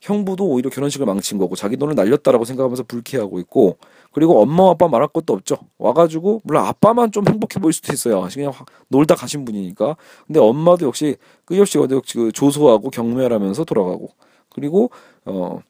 [0.00, 3.76] 형부도 오히려 결혼식을 망친 거고 자기 돈을 날렸다라고 생각하면서 불쾌하고 있고
[4.12, 5.58] 그리고 엄마 아빠 말할 것도 없죠.
[5.78, 8.26] 와가지고 물론 아빠만 좀 행복해 보일 수도 있어요.
[8.32, 8.52] 그냥
[8.88, 9.96] 놀다 가신 분이니까.
[10.26, 11.78] 근데 엄마도 역시 끝없이
[12.14, 14.08] 그 조소하고 경멸하면서 돌아가고
[14.48, 14.90] 그리고
[15.26, 15.60] 어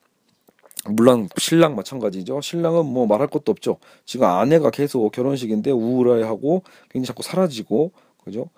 [0.89, 2.41] 물론 신랑 마찬가지죠.
[2.41, 3.79] 신랑은 뭐 말할 것도 없죠.
[4.07, 7.93] 지금 아내가 계속 결혼식인데 우울해하고 굉장히 자꾸 사라지고
[8.25, 8.49] 그죠?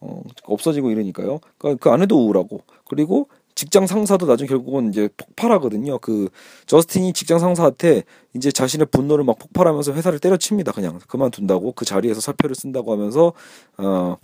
[0.00, 1.40] 어, 없어지고 이러니까요.
[1.58, 3.28] 그러니까 그 아내도 우울하고 그리고
[3.60, 5.98] 직장 상사도 나중에 결국은 이제 폭발하거든요.
[5.98, 6.30] 그
[6.64, 10.72] 저스틴이 직장 상사한테 이제 자신의 분노를 막 폭발하면서 회사를 때려칩니다.
[10.72, 13.34] 그냥 그만둔다고 그 자리에서 사표를 쓴다고 하면서
[13.76, 14.16] 어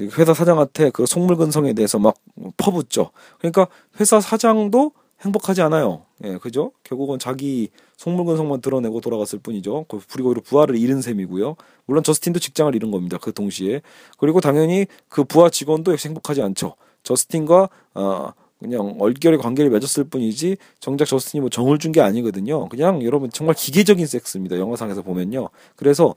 [0.00, 2.16] 회사 사장한테 그 속물근성에 대해서 막
[2.56, 3.10] 퍼붓죠.
[3.36, 3.68] 그러니까
[4.00, 6.06] 회사 사장도 행복하지 않아요.
[6.24, 6.72] 예, 그죠?
[6.84, 9.84] 결국은 자기 속물근성만 드러내고 돌아갔을 뿐이죠.
[10.08, 11.56] 그리고 오히려 부하를 잃은 셈이고요.
[11.84, 13.18] 물론 저스틴도 직장을 잃은 겁니다.
[13.20, 13.82] 그 동시에.
[14.16, 16.76] 그리고 당연히 그 부하 직원도 역시 행복하지 않죠.
[17.02, 18.32] 저스틴과 어
[18.64, 22.68] 그냥 얼결의 관계를 맺었을 뿐이지 정작 저스틴이 뭐 정을 준 게 아니거든요.
[22.70, 24.58] 그냥 여러분 정말 기계적인 섹스입니다.
[24.58, 25.50] 영화상에서 보면요.
[25.76, 26.14] 그래서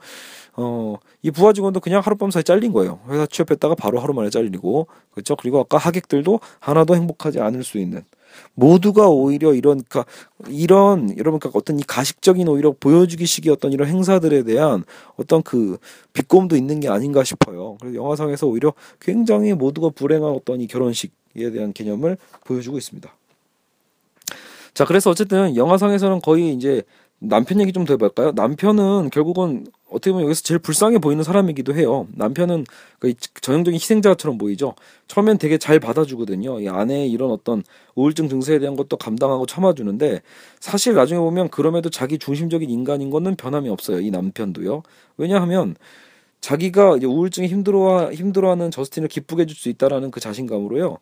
[0.56, 3.00] 어, 이 부하 직원도 그냥 하룻밤 사이 잘린 거예요.
[3.10, 5.36] 회사 취업했다가 바로 하루 만에 잘리고 그렇죠.
[5.36, 8.04] 그리고 아까 하객들도 하나도 행복하지 않을 수 있는
[8.56, 9.82] 모두가 오히려 이런
[10.48, 14.84] 이런 여러분 그러니까 어떤 이 가식적인 오히려 보여주기식의 어떤 이런 행사들에 대한
[15.18, 15.78] 어떤 그
[16.14, 17.78] 비꼼도 있는 게 아닌가 싶어요.
[17.80, 21.12] 그래서 영화상에서 오히려 굉장히 모두가 불행한 어떤 이 결혼식
[21.46, 23.14] 에 대한 개념을 보여주고 있습니다.
[24.74, 26.84] 자, 그래서 어쨌든 영화상에서는 거의 이제
[27.20, 28.32] 남편 얘기 좀 더 해볼까요?
[28.36, 32.08] 남편은 결국은 어떻게 보면 여기서 제일 불쌍해 보이는 사람이기도 해요.
[32.14, 32.66] 남편은
[33.00, 34.76] 그 전형적인 희생자처럼 보이죠.
[35.08, 36.60] 처음엔 되게 잘 받아주거든요.
[36.60, 37.64] 이 아내의 이런 어떤
[37.96, 40.22] 우울증 증세에 대한 것도 감당하고 참아주는데
[40.60, 44.00] 사실 나중에 보면 그럼에도 자기 중심적인 인간인 거는 변함이 없어요.
[44.00, 44.84] 이 남편도요.
[45.18, 45.76] 왜냐하면
[46.42, 50.98] 자기가 이제 우울증에 힘들어 힘들어하는 저스틴을 기쁘게 해줄 수 있다라는 그 자신감으로요.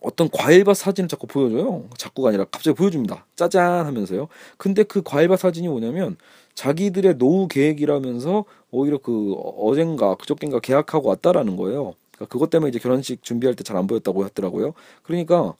[0.00, 1.84] 어떤 과일밭 사진을 자꾸 보여줘요.
[1.98, 3.26] 자꾸가 아니라 갑자기 보여줍니다.
[3.36, 4.28] 짜잔 하면서요.
[4.56, 6.16] 근데 그 과일밭 사진이 뭐냐면
[6.54, 11.94] 자기들의 노후 계획이라면서 오히려 그 어젠가 그저께인가 계약하고 왔다라는 거예요.
[12.12, 14.74] 그러니까 그것 때문에 이제 결혼식 준비할 때 잘 안 보였다고 하더라고요.
[15.02, 15.54] 그러니까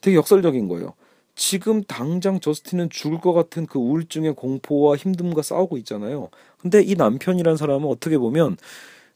[0.00, 0.94] 되게 역설적인 거예요.
[1.36, 6.28] 지금 당장 저스틴은 죽을 것 같은 그 우울증의 공포와 힘듦과 싸우고 있잖아요.
[6.58, 8.58] 근데 이 남편이란 사람은 어떻게 보면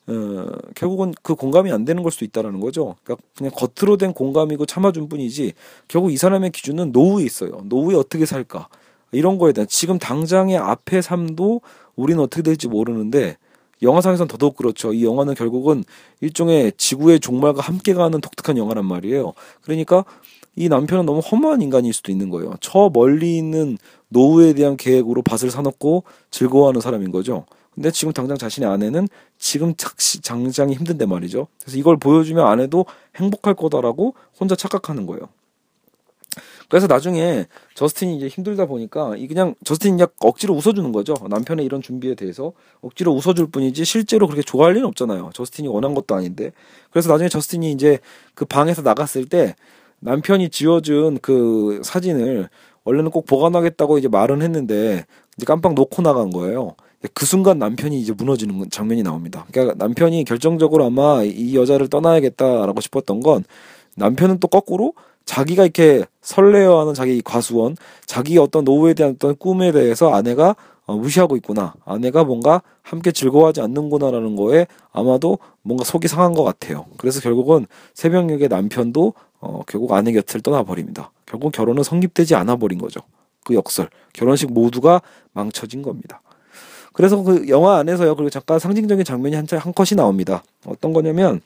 [0.07, 2.97] 어, 결국은 그 공감이 안 되는 걸 수도 있다라는 거죠.
[3.05, 5.55] 그러니까 그냥 겉으로 된 공감이고 참아준 뿐이지
[5.89, 7.63] 결국 이 사람의 기준은 노후에 있어요.
[7.65, 8.69] 노후에 어떻게 살까
[9.13, 11.63] 이런 거에 대한 지금 당장의 앞의 삶도
[11.97, 13.37] 우리는 어떻게 될지 모르는데
[13.83, 14.93] 영화상에선 더더욱 그렇죠.
[14.93, 15.85] 이 영화는 결국은
[16.21, 19.33] 일종의 지구의 종말과 함께 가는 독특한 영화란 말이에요.
[19.63, 20.05] 그러니까
[20.57, 22.55] 이 남편은 너무 허무한 인간일 수도 있는 거예요.
[22.61, 23.77] 저 멀리 있는
[24.09, 27.47] 노후에 대한 계획으로 밭을 사놓고 즐거워하는 사람인 거죠.
[27.75, 29.09] 근데 지금 당장 자신의 아내는
[29.39, 31.49] 지금 장장이 힘든데 말이죠.
[31.63, 35.29] 그래서 이걸 보여주면 아내도 행복할 거다라고 혼자 착각하는 거예요.
[36.69, 41.15] 그래서 나중에 저스틴이 이제 힘들다 보니까 이 그냥 저스틴이 그냥 억지로 웃어주는 거죠.
[41.29, 45.31] 남편의 이런 준비에 대해서 억지로 웃어줄 뿐이지 실제로 그렇게 좋아할 리는 없잖아요.
[45.35, 46.53] 저스틴이 원한 것도 아닌데.
[46.91, 47.99] 그래서 나중에 저스틴이 이제
[48.35, 49.55] 그 방에서 나갔을 때
[50.01, 52.49] 남편이 지어준 그 사진을
[52.85, 55.05] 원래는 꼭 보관하겠다고 이제 말은 했는데
[55.37, 56.75] 이제 깜빡 놓고 나간 거예요.
[57.13, 59.47] 그 순간 남편이 이제 무너지는 장면이 나옵니다.
[59.53, 63.45] 그러니까 남편이 결정적으로 아마 이 여자를 떠나야겠다라고 싶었던 건
[63.97, 64.95] 남편은 또 거꾸로
[65.27, 71.37] 자기가 이렇게 설레어하는 자기 과수원, 자기 어떤 노후에 대한 어떤 꿈에 대해서 아내가 어, 무시하고
[71.37, 71.75] 있구나.
[71.85, 76.85] 아내가 뭔가 함께 즐거워하지 않는구나라는 거에 아마도 뭔가 속이 상한 것 같아요.
[76.99, 81.11] 그래서 결국은 새벽녘에 남편도 어, 결국 아내 곁을 떠나버립니다.
[81.25, 83.01] 결국 결혼은 성립되지 않아 버린 거죠.
[83.45, 83.89] 그 역설.
[84.13, 85.01] 결혼식 모두가
[85.33, 86.21] 망쳐진 겁니다.
[86.95, 88.15] 그래서 그 영화 안에서요.
[88.15, 90.43] 그리고 잠깐 상징적인 장면이 한, 한 컷이 나옵니다.
[90.65, 91.43] 어떤 거냐면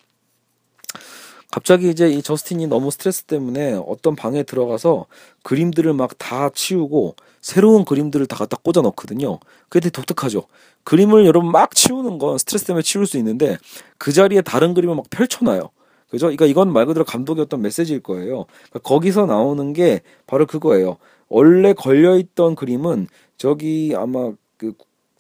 [1.51, 5.07] 갑자기 이제 이 저스틴이 너무 스트레스 때문에 어떤 방에 들어가서
[5.43, 9.39] 그림들을 막 다 치우고 새로운 그림들을 다 갖다 꽂아 넣거든요.
[9.71, 10.45] 그게 되게 독특하죠.
[10.85, 13.57] 그림을 여러분 막 치우는 건 스트레스 때문에 치울 수 있는데
[13.97, 15.71] 그 자리에 다른 그림을 막 펼쳐놔요.
[16.11, 16.27] 그죠?
[16.27, 18.45] 그러니까 이건 말 그대로 감독의 어떤 메시지일 거예요.
[18.71, 20.99] 그러니까 거기서 나오는 게 바로 그거예요.
[21.29, 24.73] 원래 걸려있던 그림은 저기 아마 그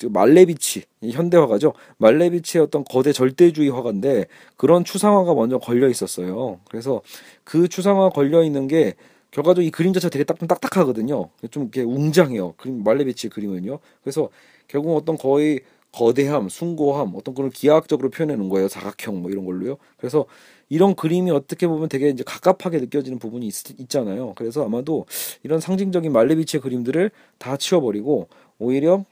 [0.06, 1.72] 말레비치 현대화가죠.
[1.98, 6.60] 말레비치의 어떤 거대 절대주의 화가인데 그런 추상화가 먼저 걸려 있었어요.
[6.68, 7.02] 그래서
[7.44, 8.94] 그 추상화 걸려 있는 게
[9.30, 11.28] 결과적으로 이 그림 자체가 되게 딱, 딱딱하거든요.
[11.50, 12.54] 좀 이렇게 웅장해요.
[12.56, 13.78] 그림 말레비치의 그림은요.
[14.02, 14.28] 그래서
[14.68, 15.60] 결국 어떤 거의
[15.92, 18.68] 거대함, 숭고함, 어떤 그런 기하학적으로 표현해 놓은 거예요.
[18.68, 19.78] 사각형 뭐 이런 걸로요.
[19.96, 20.26] 그래서
[20.68, 25.06] 이런 그림이 어떻게 보면 되게 이제 갑갑하게 느껴지는 부분이 있, 잖아요 그래서 아마도
[25.42, 29.04] 이런 상징적인 말레비치의 그림들을 다 치워버리고 오히려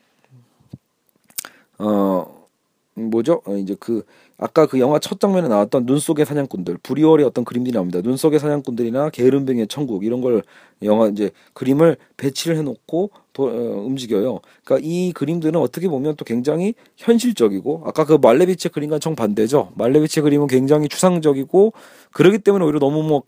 [1.78, 2.46] 어
[2.96, 3.42] 뭐죠?
[3.44, 4.02] 어, 이제 그
[4.38, 8.00] 아까 그 영화 첫 장면에 나왔던 눈 속의 사냥꾼들 브리월의 어떤 그림들이 나옵니다.
[8.02, 10.42] 눈 속의 사냥꾼들이나 게으름뱅이의 천국 이런 걸
[10.82, 13.50] 영화 이제 그림을 배치를 해놓고 도, 어,
[13.84, 14.40] 움직여요.
[14.64, 19.72] 그러니까 이 그림들은 어떻게 보면 또 굉장히 현실적이고 아까 그 말레비치 그림과 정 반대죠.
[19.76, 21.72] 말레비치 그림은 굉장히 추상적이고
[22.12, 23.22] 그러기 때문에 오히려 너무 뭐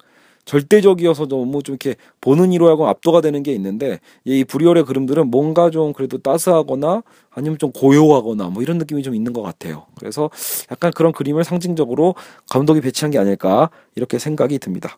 [0.49, 5.69] 절대적이어서 너무 좀 이렇게 보는 이로 하고 압도가 되는 게 있는데 이 불이월의 그림들은 뭔가
[5.69, 9.85] 좀 그래도 따스하거나 아니면 좀 고요하거나 뭐 이런 느낌이 좀 있는 것 같아요.
[9.99, 10.31] 그래서
[10.73, 12.15] 약간 그런 그림을 상징적으로
[12.49, 14.97] 감독이 배치한 게 아닐까 이렇게 생각이 듭니다.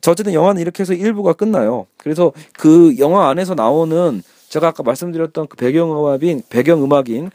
[0.00, 1.86] 자 어쨌든 영화는 이렇게 해서 1부가 끝나요.
[1.96, 7.30] 그래서 그 영화 안에서 나오는 제가 아까 말씀드렸던 그 배경음악인 배경음악인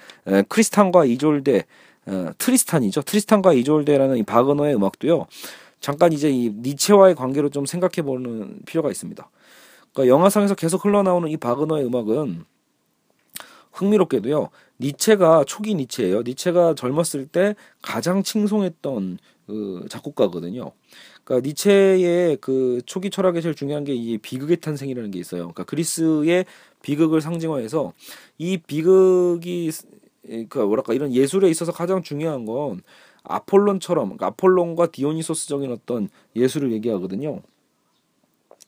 [0.47, 1.65] 크리스탄과 이졸데
[2.05, 3.01] 어, 트리스탄이죠.
[3.01, 5.25] 트리스탄과 이졸데라는 이 바그너의 음악도요.
[5.79, 9.29] 잠깐 이제 이 니체와의 관계로 좀 생각해 보는 필요가 있습니다.
[9.93, 12.45] 그러니까 영화상에서 계속 흘러나오는 이 바그너의 음악은
[13.71, 14.49] 흥미롭게도요.
[14.79, 16.21] 니체가 초기 니체예요.
[16.23, 20.71] 니체가 젊었을 때 가장 칭송했던 그 작곡가거든요.
[21.23, 25.41] 그러니까 니체의 그 초기 철학에 제일 중요한 게 이 비극의 탄생이라는 게 있어요.
[25.41, 26.45] 그러니까 그리스의
[26.81, 27.93] 비극을 상징화해서
[28.37, 29.71] 이 비극이
[30.49, 32.81] 그 뭐랄까 이런 예술에 있어서 가장 중요한 건
[33.27, 37.41] 아폴론처럼 그러니까 아폴론과 디오니소스적인 어떤 예술을 얘기하거든요.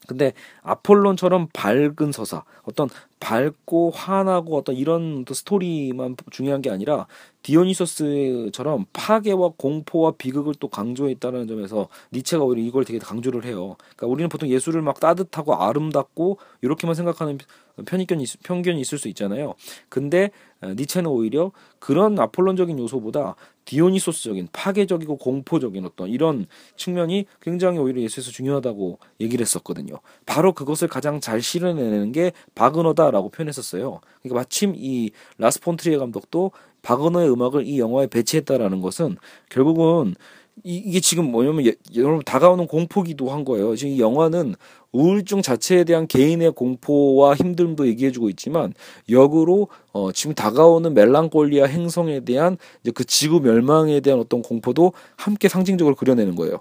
[0.08, 7.06] 근데 아폴론처럼 밝은 서사, 어떤 밝고 환하고 어떤 이런 또 스토리만 중요한 게 아니라
[7.44, 13.76] 디오니소스처럼 파괴와 공포와 비극을 또 강조했다는 점에서 니체가 오히려 이걸 되게 강조를 해요.
[13.80, 17.38] 그러니까 우리는 보통 예술을 막 따뜻하고 아름답고 이렇게만 생각하는
[17.86, 19.54] 편견이 편견이 있을 수 있잖아요.
[19.88, 28.32] 근데 니체는 오히려 그런 아폴론적인 요소보다 디오니소스적인 파괴적이고 공포적인 어떤 이런 측면이 굉장히 오히려 예수에서
[28.32, 29.96] 중요하다고 얘기를 했었거든요.
[30.26, 34.02] 바로 그것을 가장 잘 실현해내는 게 바그너다 라고 표현했었어요.
[34.22, 39.18] 그러니까 마침 이 라스 폰트리에 감독도 바그너의 음악을 이 영화에 배치했다라는 것은
[39.50, 40.16] 결국은
[40.64, 43.76] 이, 게 지금 뭐냐면 예, 여러분 다가오는 공포기도 한 거예요.
[43.76, 44.56] 지금 이 영화는
[44.92, 48.74] 우울증 자체에 대한 개인의 공포와 힘듦도 얘기해주고 있지만
[49.10, 55.48] 역으로 어, 지금 다가오는 멜랑콜리아 행성에 대한 이제 그 지구 멸망에 대한 어떤 공포도 함께
[55.48, 56.60] 상징적으로 그려내는 거예요.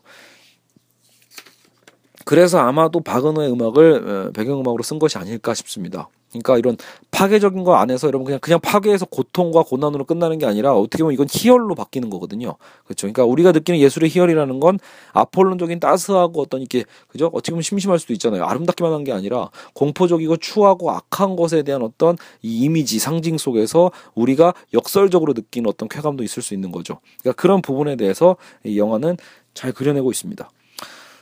[2.25, 6.09] 그래서 아마도 바그너의 음악을 어, 배경음악으로 쓴 것이 아닐까 싶습니다.
[6.31, 6.77] 그러니까 이런
[7.11, 11.27] 파괴적인 거 안에서 여러분 그냥 그냥 파괴해서 고통과 고난으로 끝나는 게 아니라 어떻게 보면 이건
[11.31, 12.57] 희열로 바뀌는 거거든요.
[12.85, 13.07] 그렇죠.
[13.07, 14.79] 그러니까 우리가 느끼는 예술의 희열이라는 건
[15.13, 17.27] 아폴론적인 따스하고 어떤 이렇게 그죠?
[17.33, 18.45] 어떻게 보면 심심할 수도 있잖아요.
[18.45, 24.53] 아름답기만 한 게 아니라 공포적이고 추하고 악한 것에 대한 어떤 이 이미지 상징 속에서 우리가
[24.75, 26.99] 역설적으로 느끼는 어떤 쾌감도 있을 수 있는 거죠.
[27.23, 29.17] 그러니까 그런 부분에 대해서 이 영화는
[29.55, 30.51] 잘 그려내고 있습니다.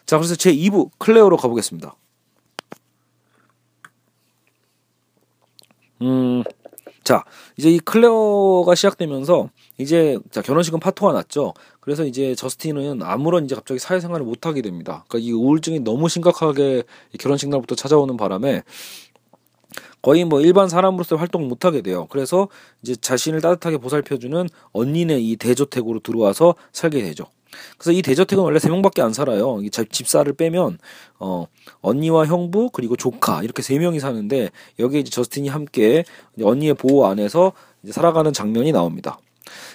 [0.07, 1.95] 자, 그래서 제 2부 클레어로 가보겠습니다.
[6.03, 6.43] 음,
[7.05, 7.25] 자,
[7.57, 11.55] 이제 이 클레어가 시작되면서 이제 자 결혼식은 파토가 났죠.
[11.81, 15.05] 그래서 이제 저스틴은 아무런 이제 갑자기 사회생활을 못 하게 됩니다.
[15.09, 16.83] 그러니까 이 우울증이 너무 심각하게
[17.21, 18.63] 결혼식 날부터 찾아오는 바람에
[20.07, 22.07] 거의 뭐 일반 사람으로서 활동을 못 하게 돼요.
[22.11, 22.47] 그래서
[22.81, 27.25] 이제 자신을 따뜻하게 보살펴주는 언니네 이 대저택으로 들어와서 살게 되죠.
[27.77, 29.59] 그래서 이 대저택은 원래 세 명밖에 안 살아요.
[29.63, 30.79] 이 집사를 빼면
[31.19, 31.47] 어
[31.81, 36.05] 언니와 형부 그리고 조카 이렇게 세 명이 사는데 여기에 이제 저스틴이 함께
[36.41, 37.53] 언니의 보호 안에서
[37.91, 39.19] 살아가는 장면이 나옵니다.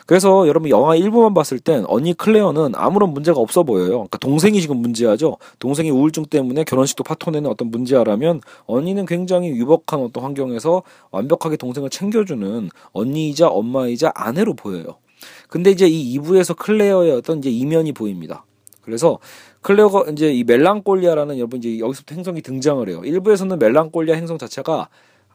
[0.05, 3.89] 그래서 여러분 영화 1부만 봤을 땐 언니 클레어는 아무런 문제가 없어 보여요.
[3.89, 5.37] 그러니까 동생이 지금 문제아죠.
[5.59, 12.69] 동생이 우울증 때문에 결혼식도 파토내는 어떤 문제아라면 언니는 굉장히 유복한 어떤 환경에서 완벽하게 동생을 챙겨주는
[12.91, 14.97] 언니이자 엄마이자 아내로 보여요.
[15.49, 18.45] 근데 이제 이 2부에서 클레어의 어떤 이제 이면이 보입니다.
[18.81, 19.19] 그래서
[19.61, 23.01] 클레어가 이제 이 멜랑콜리아라는 여러분 이제 여기서부터 행성이 등장을 해요.
[23.01, 24.89] 1부에서는 멜랑콜리아 행성 자체가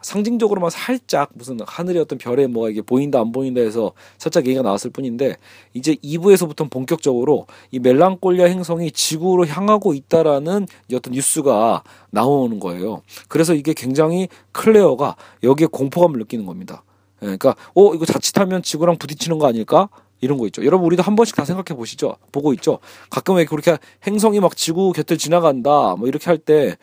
[0.06, 4.92] 상징적으로만 살짝 무슨 하늘의 어떤 별에 뭐가 이게 보인다 안 보인다 해서 살짝 얘기가 나왔을
[4.92, 5.36] 뿐인데
[5.74, 13.02] 이제 2부에서부터 본격적으로 이 멜랑콜리아 행성이 지구로 향하고 있다라는 어떤 뉴스가 나오는 거예요.
[13.26, 16.84] 그래서 이게 굉장히 클레어가 여기에 공포감을 느끼는 겁니다.
[17.22, 19.88] 예, 그러니까 어 이거 자칫하면 지구랑 부딪히는 거 아닐까?
[20.20, 20.64] 이런 거 있죠.
[20.64, 22.16] 여러분 우리도 한 번씩 다 생각해 보시죠.
[22.30, 22.78] 보고 있죠.
[23.10, 26.76] 가끔 왜 그렇게 행성이 막 지구 곁을 지나간다 뭐 이렇게 할 때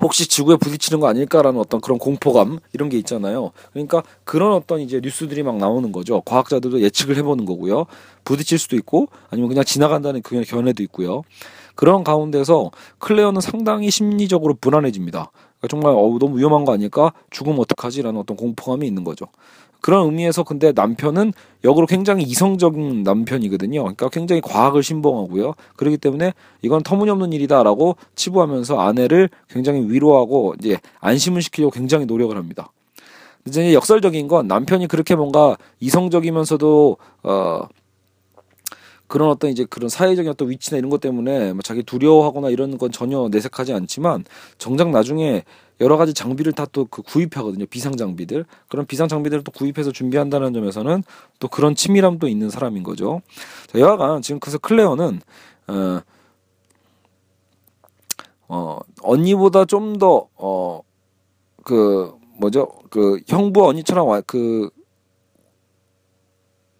[0.00, 3.52] 혹시 지구에 부딪히는 거 아닐까라는 어떤 그런 공포감 이런 게 있잖아요.
[3.72, 6.20] 그러니까 그런 어떤 이제 뉴스들이 막 나오는 거죠.
[6.22, 7.86] 과학자들도 예측을 해보는 거고요.
[8.24, 11.22] 부딪힐 수도 있고 아니면 그냥 지나간다는 그 견해도 있고요.
[11.74, 15.30] 그런 가운데서 클레어는 상당히 심리적으로 불안해집니다.
[15.58, 17.12] 그러니까 정말 어, 너무 위험한 거 아닐까?
[17.30, 19.26] 죽으면 어떡하지라는 어떤 공포감이 있는 거죠.
[19.82, 21.32] 그런 의미에서 근데 남편은
[21.64, 23.80] 역으로 굉장히 이성적인 남편이거든요.
[23.82, 25.54] 그러니까 굉장히 과학을 신봉하고요.
[25.76, 32.70] 그렇기 때문에 이건 터무니없는 일이다라고 치부하면서 아내를 굉장히 위로하고 이제 안심을 시키려고 굉장히 노력을 합니다.
[33.44, 37.62] 이제 역설적인 건 남편이 그렇게 뭔가 이성적이면서도 어
[39.08, 42.92] 그런 어떤 이제 그런 사회적인 어떤 위치나 이런 것 때문에 뭐 자기 두려워하거나 이런 건
[42.92, 44.24] 전혀 내색하지 않지만
[44.58, 45.42] 정작 나중에
[45.82, 47.66] 여러 가지 장비를 다 또 그 구입하거든요.
[47.66, 48.46] 비상 장비들.
[48.68, 51.02] 그런 비상 장비들을 또 구입해서 준비한다는 점에서는
[51.40, 53.20] 또 그런 치밀함도 있는 사람인 거죠.
[53.68, 55.20] 자, 여하간 지금 그래서 클레어는
[55.68, 56.00] 어,
[58.48, 60.82] 어 언니보다 좀 더 어
[61.64, 62.68] 그 뭐죠?
[62.90, 64.70] 그 형부 언니처럼 그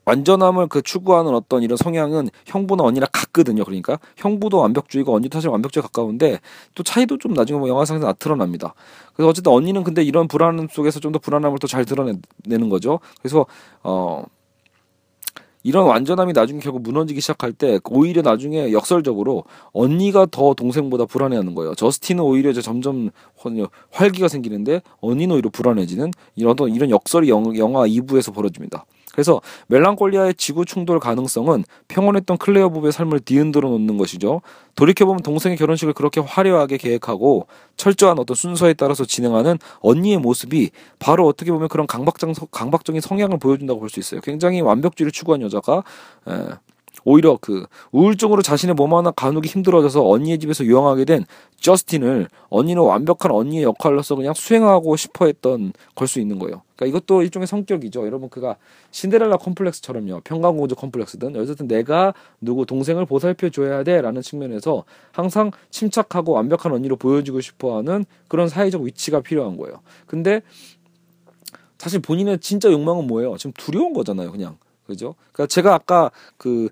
[0.04, 3.64] 완전함을 그 추구하는 어떤 이런 성향은 형부나 언니랑 같거든요.
[3.64, 6.40] 그러니까 형부도 완벽주의고 언니도 사실 완벽주의에 가까운데
[6.74, 8.74] 또 차이도 좀 나중에 뭐 영화상에서 나타납니다.
[9.14, 12.98] 그래서 어쨌든 언니는 근데 이런 불안 속에서 좀 더 불안함을 또 잘 드러내는 거죠.
[13.20, 13.44] 그래서
[13.82, 14.24] 어
[15.62, 21.74] 이런 완전함이 나중에 결국 무너지기 시작할 때 오히려 나중에 역설적으로 언니가 더 동생보다 불안해하는 거예요.
[21.74, 23.10] 저스틴은 오히려 이제 점점
[23.90, 28.86] 활기가 생기는데 언니는 오히려 불안해지는 이런 이런 역설이 영화 2부에서 벌어집니다.
[29.12, 34.40] 그래서 멜랑콜리아의 지구 충돌 가능성은 평온했던 클레어 부부의 삶을 뒤흔들어 놓는 것이죠.
[34.74, 37.46] 돌이켜보면 동생의 결혼식을 그렇게 화려하게 계획하고
[37.76, 43.80] 철저한 어떤 순서에 따라서 진행하는 언니의 모습이 바로 어떻게 보면 그런 강박적, 강박적인 성향을 보여준다고
[43.80, 44.22] 볼 수 있어요.
[44.22, 45.84] 굉장히 완벽주의를 추구한 여자가
[46.28, 46.32] 에,
[47.04, 51.24] 오히려 그 우울증으로 자신의 몸 하나 가누기 힘들어져서 언니의 집에서 유황하게 된
[51.60, 56.62] 저스틴을 언니는 완벽한 언니의 역할로서 그냥 수행하고 싶어 했던 걸 수 있는 거예요.
[56.76, 58.06] 그러니까 이것도 일종의 성격이죠.
[58.06, 58.56] 여러분 그가
[58.90, 60.20] 신데렐라 컴플렉스처럼요.
[60.24, 67.40] 평강공주 컴플렉스든 어쨌든 내가 누구 동생을 보살펴 줘야 돼라는 측면에서 항상 침착하고 완벽한 언니로 보여주고
[67.40, 69.80] 싶어 하는 그런 사회적 위치가 필요한 거예요.
[70.06, 70.42] 근데
[71.78, 73.36] 사실 본인의 진짜 욕망은 뭐예요?
[73.38, 74.56] 지금 두려운 거잖아요, 그냥.
[74.92, 75.14] 그죠?
[75.32, 76.68] 그러니까 제가 아까 그,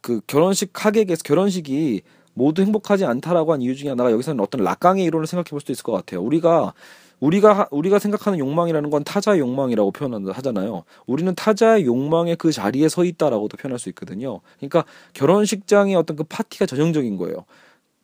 [0.00, 2.02] 그 결혼식 하객에서 결혼식이
[2.34, 5.82] 모두 행복하지 않다라고 한 이유 중에 하나가 여기서는 어떤 락강의 이론을 생각해 볼 수도 있을
[5.82, 6.20] 것 같아요.
[6.22, 6.74] 우리가
[7.20, 10.84] 우리가 우리가 생각하는 욕망이라는 건 타자의 욕망이라고 표현하잖아요.
[11.06, 14.40] 우리는 타자의 욕망의 그 자리에 서 있다라고도 표현할 수 있거든요.
[14.58, 14.84] 그러니까
[15.14, 17.44] 결혼식장의 어떤 그 파티가 전형적인 거예요.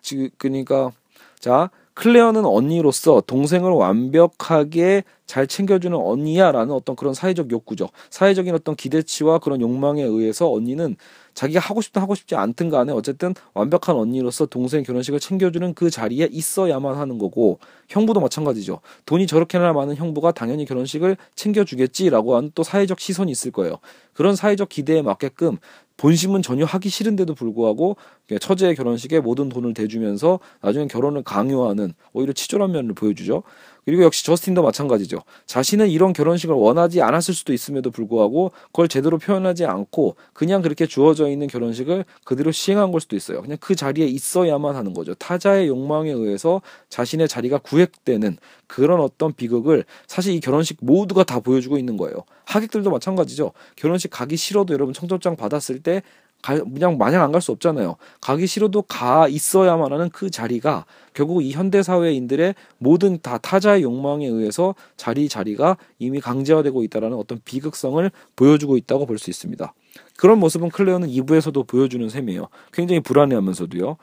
[0.01, 0.93] 지 그러니까
[1.39, 7.89] 자 클레어는 언니로서 동생을 완벽하게 잘 챙겨주는 언니야라는 어떤 그런 사회적 욕구죠.
[8.11, 10.97] 사회적인 어떤 기대치와 그런 욕망에 의해서 언니는
[11.35, 16.29] 자기가 하고 싶든 하고 싶지 않든 간에 어쨌든 완벽한 언니로서 동생 결혼식을 챙겨주는 그 자리에
[16.33, 18.81] 있어야만 하는 거고 형부도 마찬가지죠.
[19.07, 23.77] 돈이 저렇게나 많은 형부가 당연히 결혼식을 챙겨주겠지라고 하는 또 사회적 시선이 있을 거예요.
[24.13, 25.59] 그런 사회적 기대에 맞게끔
[25.97, 27.97] 본심은 전혀 하기 싫은데도 불구하고
[28.41, 33.43] 처제의 결혼식에 모든 돈을 대주면서 나중에 결혼을 강요하는 오히려 치졸한 면을 보여주죠.
[33.85, 35.23] 그리고 역시 저스틴도 마찬가지죠.
[35.47, 41.29] 자신은 이런 결혼식을 원하지 않았을 수도 있음에도 불구하고 그걸 제대로 표현하지 않고 그냥 그렇게 주어져
[41.29, 43.43] 있는 결혼식을 그대로 시행한 걸 수도 있어요.
[43.43, 45.15] 그냥 그 자리에 있어야만 하는 거죠.
[45.15, 51.79] 타자의 욕망에 의해서 자신의 자리가 구획되는 그런 어떤 비극을 사실 이 결혼식 모두가 다 보여주고
[51.79, 52.25] 있는 거예요.
[52.45, 53.53] 하객들도 마찬가지죠.
[53.77, 56.03] 결혼식 가기 싫어도 여러분 청첩장 받았을 때
[56.43, 57.97] 그냥 마냥 안 갈 수 없잖아요.
[58.21, 64.27] 가기 싫어도 가 있어야만 하는 그 자리가 결국 이 현대 사회인들의 모든 다 타자의 욕망에
[64.27, 69.73] 의해서 자리 자리가 이미 강제화되고 있다라는 어떤 비극성을 보여주고 있다고 볼 수 있습니다.
[70.17, 72.49] 그런 모습은 클레어는 2부에서도 보여주는 셈이에요.
[72.73, 73.97] 굉장히 불안해하면서도요.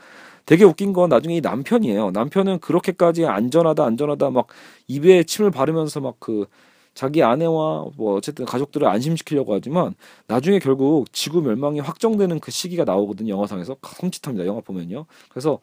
[0.45, 2.11] 되게 웃긴 건 나중에 이 남편이에요.
[2.11, 4.47] 남편은 그렇게까지 안전하다 안전하다 막
[4.87, 6.45] 입에 침을 바르면서 막 그
[6.97, 9.93] 자기 아내와 뭐 어쨌든 가족들을 안심시키려고 하지만
[10.25, 13.33] 나중에 결국 지구 멸망이 확정되는 그 시기가 나오거든요.
[13.33, 14.47] 영화상에서 섬찟합니다.
[14.47, 15.05] 영화 보면요.
[15.29, 15.59] 그래서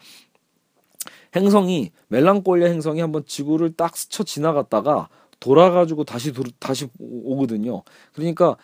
[1.34, 5.08] 행성이 멜랑콜리아 행성이 한번 지구를 딱 스쳐 지나갔다가
[5.40, 7.82] 돌아가지고 다시 도, 다시 오거든요.
[8.12, 8.56] 그러니까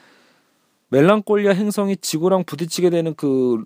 [0.91, 3.65] 멜랑콜리아 행성이 지구랑 부딪히게 되는 그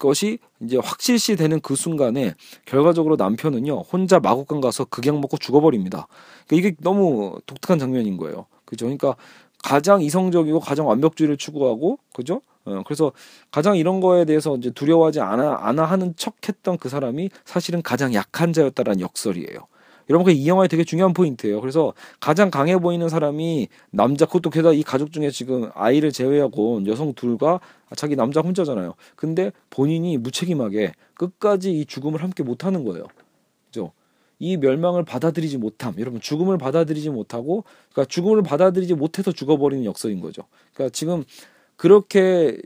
[0.00, 2.34] 것이 이제 확실시 되는 그 순간에
[2.64, 6.08] 결과적으로 남편은요 혼자 마구간 가서 극약 먹고 죽어버립니다.
[6.48, 8.46] 그러니까 이게 너무 독특한 장면인 거예요.
[8.64, 8.86] 그죠?
[8.86, 9.14] 그러니까
[9.62, 12.40] 가장 이성적이고 가장 완벽주의를 추구하고 그죠?
[12.64, 13.12] 어, 그래서
[13.50, 18.52] 가장 이런 거에 대해서 이제 두려워하지 않아 않아 하는 척했던 그 사람이 사실은 가장 약한
[18.52, 19.66] 자였다라는 역설이에요.
[20.10, 21.60] 여러분 그이 영화의 되게 중요한 포인트예요.
[21.60, 27.14] 그래서 가장 강해 보이는 사람이 남자 그것도 게다가 이 가족 중에 지금 아이를 제외하고 여성
[27.14, 27.60] 둘과
[27.94, 28.94] 자기 남자 혼자잖아요.
[29.14, 33.06] 근데 본인이 무책임하게 끝까지 이 죽음을 함께 못 하는 거예요.
[33.66, 33.92] 그죠?
[34.40, 35.94] 이 멸망을 받아들이지 못함.
[35.98, 40.42] 여러분 죽음을 받아들이지 못하고 그러니까 죽음을 받아들이지 못해서 죽어버리는 역설인 거죠.
[40.74, 41.24] 그러니까 지금
[41.80, 42.58] 그렇게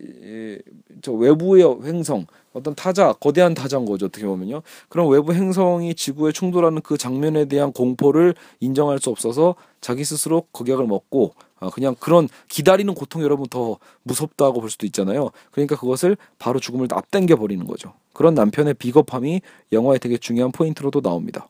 [1.00, 4.62] 저 외부의 행성 어떤 타자 거대한 타자인 거죠 어떻게 보면요.
[4.88, 10.88] 그런 외부 행성이 지구에 충돌하는 그 장면에 대한 공포를 인정할 수 없어서 자기 스스로 거격을
[10.88, 15.30] 먹고 아, 그냥 그런 기다리는 고통 여러분 더 무섭다고 볼 수도 있잖아요.
[15.52, 17.92] 그러니까 그것을 바로 죽음을 앞당겨 버리는 거죠.
[18.14, 21.48] 그런 남편의 비겁함이 영화의 되게 중요한 포인트로도 나옵니다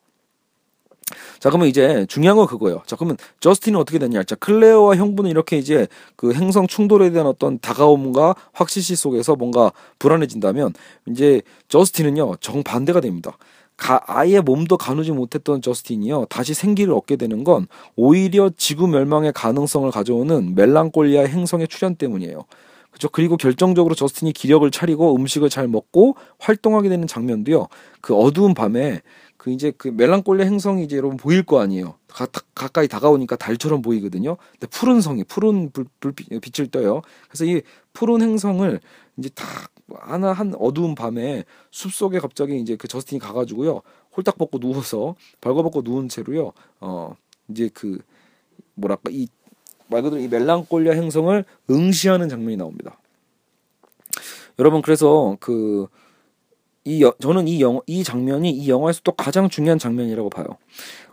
[1.38, 2.82] 자, 그러면 이제 중요한 건 그거예요.
[2.86, 4.22] 자, 그러면 저스틴은 어떻게 됐냐?
[4.24, 5.86] 자, 클레어와 형부는 이렇게 이제
[6.16, 10.72] 그 행성 충돌에 대한 어떤 다가옴과 확실시 속에서 뭔가 불안해진다면
[11.06, 13.36] 이제 저스틴은요, 정 반대가 됩니다.
[13.76, 17.66] 가, 아예 몸도 가누지 못했던 저스틴이요 다시 생기를 얻게 되는 건
[17.96, 22.44] 오히려 지구 멸망의 가능성을 가져오는 멜랑콜리아 행성의 출현 때문이에요.
[22.92, 23.08] 그죠?
[23.08, 27.66] 그리고 결정적으로 저스틴이 기력을 차리고 음식을 잘 먹고 활동하게 되는 장면도요.
[28.00, 29.02] 그 어두운 밤에
[29.44, 31.96] 그 이제 그 멜랑콜리 행성이 이제 여러분 보일 거 아니에요.
[32.08, 32.24] 가,
[32.54, 34.38] 가까이 다가오니까 달처럼 보이거든요.
[34.52, 35.84] 근데 푸른 성이 푸른 불,
[36.40, 37.02] 빛을 떠요.
[37.28, 37.60] 그래서 이
[37.92, 38.80] 푸른 행성을
[39.18, 39.44] 이제 다
[39.96, 43.82] 하나 한 어두운 밤에 숲 속에 갑자기 이제 그 저스틴이 가가지고요
[44.16, 47.14] 홀딱 벗고 누워서 벌거벗고 누운 채로요 어
[47.50, 47.98] 이제 그
[48.74, 49.28] 뭐랄까 이
[49.88, 52.98] 말 그대로 이 멜랑콜리아 행성을 응시하는 장면이 나옵니다.
[54.58, 55.86] 여러분 그래서 그
[56.84, 60.46] 이 여, 저는 이 영, 이 장면이 이 영화에서 또 가장 중요한 장면이라고 봐요.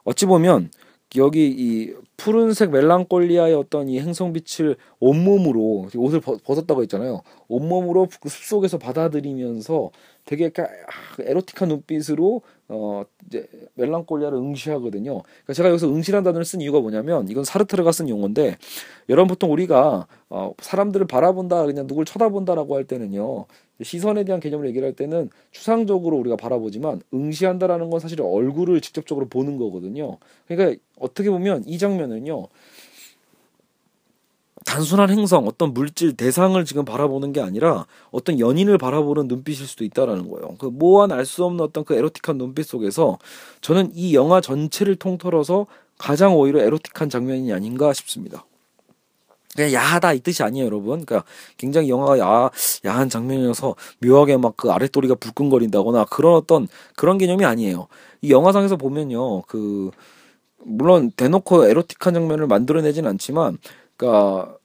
[0.03, 0.69] 어찌 보면
[1.17, 7.21] 여기 이 푸른색 멜랑콜리아의 어떤 이 행성빛을 온몸으로 옷을 벗 었다고 했잖아요.
[7.47, 9.91] 온몸으로 그 숲속에서 받아들이면서
[10.25, 15.21] 되게 아, 에로틱한 눈빛으로 어 이제 멜랑콜리아를 응시하거든요.
[15.23, 18.57] 그러니까 제가 여기서 응시란 단어를 쓴 이유가 뭐냐면 이건 사르트르가 쓴 용어인데
[19.09, 23.45] 여러분 보통 우리가 어 사람들을 바라본다 그냥 누굴 쳐다본다라고 할 때는요.
[23.83, 29.57] 시선에 대한 개념을 얘기를 할 때는 추상적으로 우리가 바라보지만 응시한다라는 건 사실 얼굴을 직접적으로 보는
[29.57, 30.17] 거거든요.
[30.47, 32.47] 그러니까 어떻게 보면 이 장면은요.
[34.71, 40.29] 단순한 행성, 어떤 물질 대상을 지금 바라보는 게 아니라 어떤 연인을 바라보는 눈빛일 수도 있다라는
[40.29, 40.55] 거예요.
[40.59, 43.17] 그 모한 알 수 없는 어떤 그 에로틱한 눈빛 속에서
[43.59, 45.67] 저는 이 영화 전체를 통틀어서
[45.97, 48.45] 가장 오히려 에로틱한 장면이 아닌가 싶습니다.
[49.57, 51.05] 그냥 야하다 이 뜻이 아니에요, 여러분.
[51.05, 51.25] 그러니까
[51.57, 52.49] 굉장히 영화가 야,
[52.85, 57.87] 야한 장면이어서 묘하게 막 그 아랫도리가 불끈거린다거나 그런 어떤 그런 개념이 아니에요.
[58.21, 59.91] 이 영화상에서 보면요, 그
[60.59, 63.57] 물론 대놓고 에로틱한 장면을 만들어내진 않지만,
[63.97, 64.55] 그러니까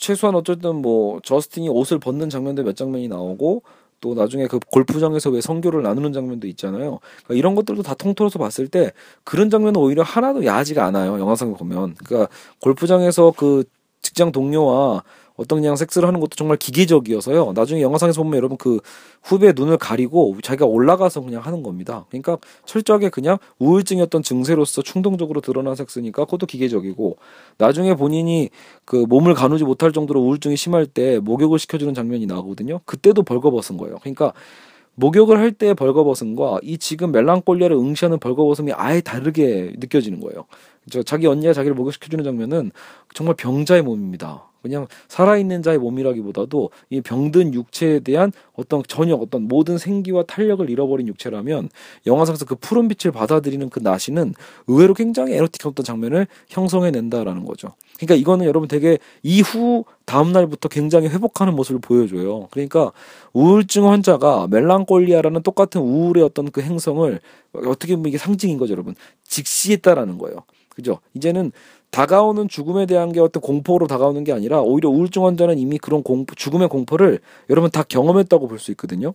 [0.00, 3.62] 최소한 어쨌든 뭐 저스틴이 옷을 벗는 장면도 몇 장면이 나오고
[4.00, 7.00] 또 나중에 그 골프장에서 왜 성교를 나누는 장면도 있잖아요.
[7.24, 8.92] 그러니까 이런 것들도 다 통틀어서 봤을 때
[9.24, 11.20] 그런 장면은 오히려 하나도 야하지가 않아요.
[11.20, 11.94] 영화상에 보면.
[12.02, 13.64] 그러니까 골프장에서 그
[14.00, 15.02] 직장 동료와
[15.40, 17.52] 어떤 그냥 섹스를 하는 것도 정말 기계적이어서요.
[17.54, 18.78] 나중에 영화상에서 보면 여러분 그
[19.22, 22.04] 후배 눈을 가리고 자기가 올라가서 그냥 하는 겁니다.
[22.10, 22.36] 그러니까
[22.66, 27.16] 철저하게 그냥 우울증이었던 증세로서 충동적으로 드러난 섹스니까 그것도 기계적이고
[27.56, 28.50] 나중에 본인이
[28.84, 32.80] 그 몸을 가누지 못할 정도로 우울증이 심할 때 목욕을 시켜주는 장면이 나오거든요.
[32.84, 33.96] 그때도 벌거벗은 거예요.
[34.00, 34.34] 그러니까
[34.96, 40.44] 목욕을 할 때 벌거벗음과 이 지금 멜랑콜리아를 응시하는 벌거벗음이 아예 다르게 느껴지는 거예요.
[40.90, 42.72] 저 자기 언니가 자기를 목욕시켜주는 장면은
[43.14, 44.49] 정말 병자의 몸입니다.
[44.62, 51.08] 그냥 살아있는 자의 몸이라기보다도 이 병든 육체에 대한 어떤 전혀 어떤 모든 생기와 탄력을 잃어버린
[51.08, 51.68] 육체라면
[52.06, 54.34] 영화상에서 그 푸른 빛을 받아들이는 그 나신은
[54.66, 57.74] 의외로 굉장히 에로틱한 어떤 장면을 형성해낸다라는 거죠.
[57.96, 62.48] 그러니까 이거는 여러분 되게 이후 다음 날부터 굉장히 회복하는 모습을 보여줘요.
[62.50, 62.92] 그러니까
[63.32, 67.20] 우울증 환자가 멜랑콜리아라는 똑같은 우울의 어떤 그 행성을
[67.52, 68.94] 어떻게 보면 이게 상징인 거죠, 여러분.
[69.24, 70.38] 직시했다라는 거예요.
[70.70, 71.00] 그죠?
[71.14, 71.52] 이제는
[71.90, 76.34] 다가오는 죽음에 대한 게 어떤 공포로 다가오는 게 아니라 오히려 우울증 환자는 이미 그런 공포,
[76.34, 77.20] 죽음의 공포를
[77.50, 79.14] 여러분 다 경험했다고 볼 수 있거든요.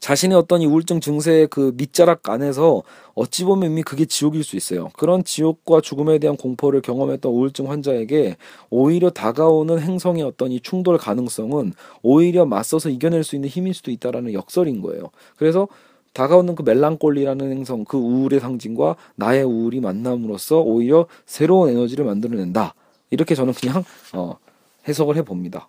[0.00, 2.82] 자신의 어떤 이 우울증 증세의 그 밑자락 안에서
[3.14, 4.90] 어찌 보면 이미 그게 지옥일 수 있어요.
[4.96, 8.36] 그런 지옥과 죽음에 대한 공포를 경험했던 우울증 환자에게
[8.70, 11.72] 오히려 다가오는 행성의 어떤 이 충돌 가능성은
[12.02, 15.10] 오히려 맞서서 이겨낼 수 있는 힘일 수도 있다라는 역설인 거예요.
[15.36, 15.66] 그래서
[16.12, 22.74] 다가오는 그 멜랑콜리라는 행성, 그 우울의 상징과 나의 우울이 만남으로써 오히려 새로운 에너지를 만들어낸다.
[23.10, 23.84] 이렇게 저는 그냥
[24.14, 24.36] 어,
[24.86, 25.68] 해석을 해 봅니다.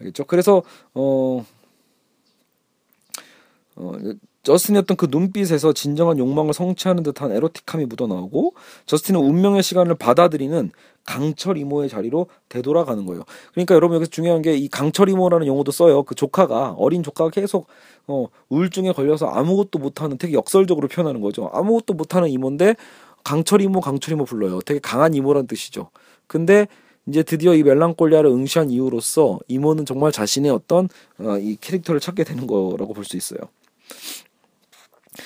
[0.00, 0.24] 알겠죠?
[0.24, 0.62] 그래서
[0.94, 1.44] 어,
[3.76, 3.92] 어
[4.44, 8.54] 저스틴의 어떤 그 눈빛에서 진정한 욕망을 성취하는 듯한 에로틱함이 묻어나오고
[8.86, 10.70] 저스틴은 운명의 시간을 받아들이는
[11.04, 13.24] 강철 이모의 자리로 되돌아가는 거예요.
[13.52, 16.02] 그러니까 여러분 여기서 중요한 게 이 강철 이모라는 용어도 써요.
[16.04, 17.66] 그 조카가 어린 조카가 계속
[18.06, 21.50] 어 우울증에 걸려서 아무것도 못하는 되게 역설적으로 표현하는 거죠.
[21.52, 22.76] 아무것도 못하는 이모인데
[23.24, 24.60] 강철 이모 강철 이모 불러요.
[24.60, 25.90] 되게 강한 이모란 뜻이죠.
[26.26, 26.68] 근데
[27.06, 30.88] 이제 드디어 이 멜랑콜리아를 응시한 이후로써 이모는 정말 자신의 어떤
[31.18, 33.40] 어, 이 캐릭터를 찾게 되는 거라고 볼 수 있어요.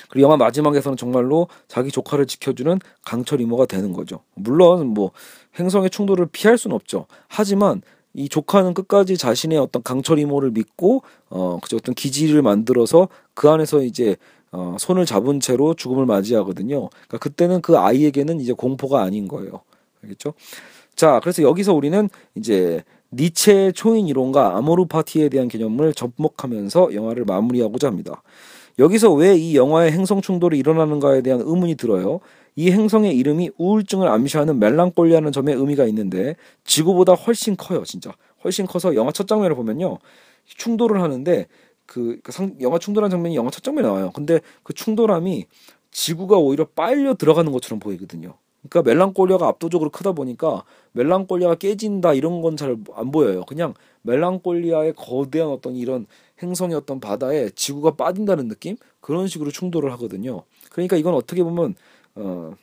[0.09, 4.21] 그리고 영화 마지막에서는 정말로 자기 조카를 지켜주는 강철 이모가 되는 거죠.
[4.35, 5.11] 물론 뭐
[5.59, 7.05] 행성의 충돌을 피할 수는 없죠.
[7.27, 7.81] 하지만
[8.13, 13.83] 이 조카는 끝까지 자신의 어떤 강철 이모를 믿고 어 그저 어떤 기지를 만들어서 그 안에서
[13.83, 14.15] 이제
[14.51, 16.89] 어 손을 잡은 채로 죽음을 맞이하거든요.
[16.89, 19.61] 그러니까 그때는 그 아이에게는 이제 공포가 아닌 거예요.
[20.03, 20.33] 알겠죠?
[20.95, 22.83] 자, 그래서 여기서 우리는 이제
[23.13, 28.21] 니체의 초인 이론과 아모르 파티에 대한 개념을 접목하면서 영화를 마무리하고자 합니다.
[28.79, 32.19] 여기서 왜 이 영화의 행성 충돌이 일어나는가에 대한 의문이 들어요.
[32.55, 38.11] 이 행성의 이름이 우울증을 암시하는 멜랑콜리아라는 점에 의미가 있는데 지구보다 훨씬 커요, 진짜.
[38.43, 39.97] 훨씬 커서 영화 첫 장면을 보면요.
[40.45, 41.47] 충돌을 하는데
[41.85, 44.11] 그, 그 상, 영화 충돌한 장면이 영화 첫 장면에 나와요.
[44.13, 45.45] 근데 그 충돌함이
[45.91, 48.35] 지구가 오히려 빨려 들어가는 것처럼 보이거든요.
[48.69, 50.63] 그러니까 멜랑콜리아가 압도적으로 크다 보니까
[50.93, 53.43] 멜랑콜리아가 깨진다 이런 건 잘 안 보여요.
[53.45, 53.73] 그냥
[54.03, 56.07] 멜랑콜리아의 거대한 어떤 이런
[56.75, 60.43] 어떤 바다에 지구가 빠진다는 느낌 그런 식으로 충돌을 하거든요.
[60.71, 61.75] 그러니까 이건 어떻게 보면
[62.15, 62.53] 어,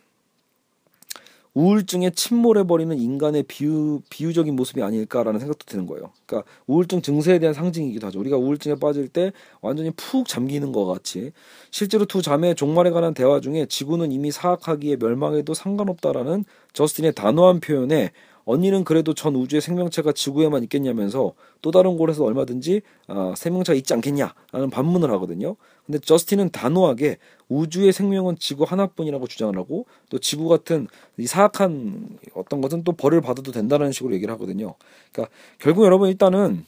[1.56, 6.12] 우울증에 침몰해버리는 인간의 비유, 비유적인 모습이 아닐까라는 생각도 드는 거예요.
[6.26, 8.20] 그러니까 우울증 증세에 대한 상징이기도 하죠.
[8.20, 9.32] 우리가 우울증에 빠질 때
[9.62, 11.32] 완전히 푹 잠기는 것 같이
[11.70, 18.10] 실제로 두 자매의 종말에 관한 대화 중에 지구는 이미 사악하기에 멸망해도 상관없다라는 저스틴의 단호한 표현에
[18.46, 24.70] 언니는 그래도 전 우주의 생명체가 지구에만 있겠냐면서 또 다른 곳에서 얼마든지 어, 생명체가 있지 않겠냐라는
[24.70, 25.56] 반문을 하거든요.
[25.84, 27.18] 근데 저스틴은 단호하게
[27.48, 30.86] 우주의 생명은 지구 하나뿐이라고 주장을 하고 또 지구 같은
[31.18, 34.74] 이 사악한 어떤 것은 또 벌을 받아도 된다는 식으로 얘기를 하거든요.
[35.12, 36.64] 그러니까 결국 여러분 일단은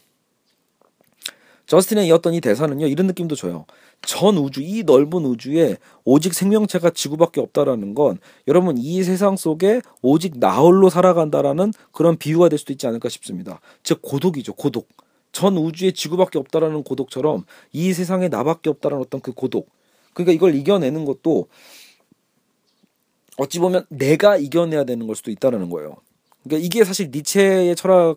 [1.69, 3.66] 저스틴의 이었던 이 대사는요 이런 느낌도 줘요.
[4.01, 10.39] 전 우주 이 넓은 우주에 오직 생명체가 지구밖에 없다라는 건 여러분 이 세상 속에 오직
[10.39, 13.61] 나 홀로 살아간다라는 그런 비유가 될 수도 있지 않을까 싶습니다.
[13.83, 14.89] 즉 고독이죠 고독.
[15.31, 19.69] 전 우주에 지구밖에 없다라는 고독처럼 이 세상에 나밖에 없다라는 어떤 그 고독.
[20.14, 21.49] 그러니까 이걸 이겨내는 것도
[23.37, 25.97] 어찌 보면 내가 이겨내야 되는 걸 수도 있다라는 거예요.
[26.45, 28.16] 그러니까 이게 사실 니체의 철학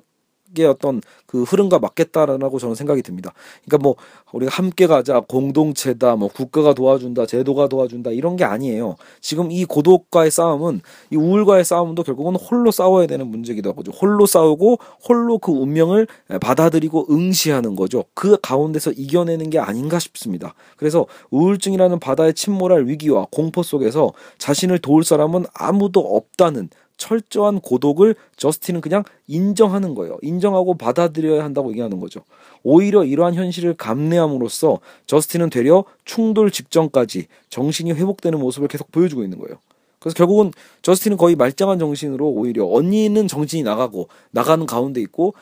[0.57, 3.33] 의 어떤 그 흐름과 맞겠다라고 저는 생각이 듭니다.
[3.65, 3.95] 그러니까 뭐
[4.33, 8.95] 우리가 함께 가자, 공동체다, 뭐 국가가 도와준다, 제도가 도와준다 이런 게 아니에요.
[9.21, 10.81] 지금 이 고독과의 싸움은
[11.11, 16.07] 이 우울과의 싸움도 결국은 홀로 싸워야 되는 문제기도 하고 홀로 싸우고 홀로 그 운명을
[16.41, 18.03] 받아들이고 응시하는 거죠.
[18.13, 20.53] 그 가운데서 이겨내는 게 아닌가 싶습니다.
[20.75, 26.69] 그래서 우울증이라는 바다에 침몰할 위기와 공포 속에서 자신을 도울 사람은 아무도 없다는
[27.01, 30.19] 철저한 고독을 저스틴은 그냥 인정하는 거예요.
[30.21, 32.21] 인정하고 받아들여야 한다고 얘기하는 거죠.
[32.61, 39.57] 오히려 이러한 현실을 감내함으로써 저스틴은 되려 충돌 직전까지 정신이 회복되는 모습을 계속 보여주고 있는 거예요.
[39.97, 40.51] 그래서 결국은
[40.83, 45.33] 저스틴은 거의 말짱한 정신으로 오히려 언니는 정신이 나가고 나가는 가운데 있고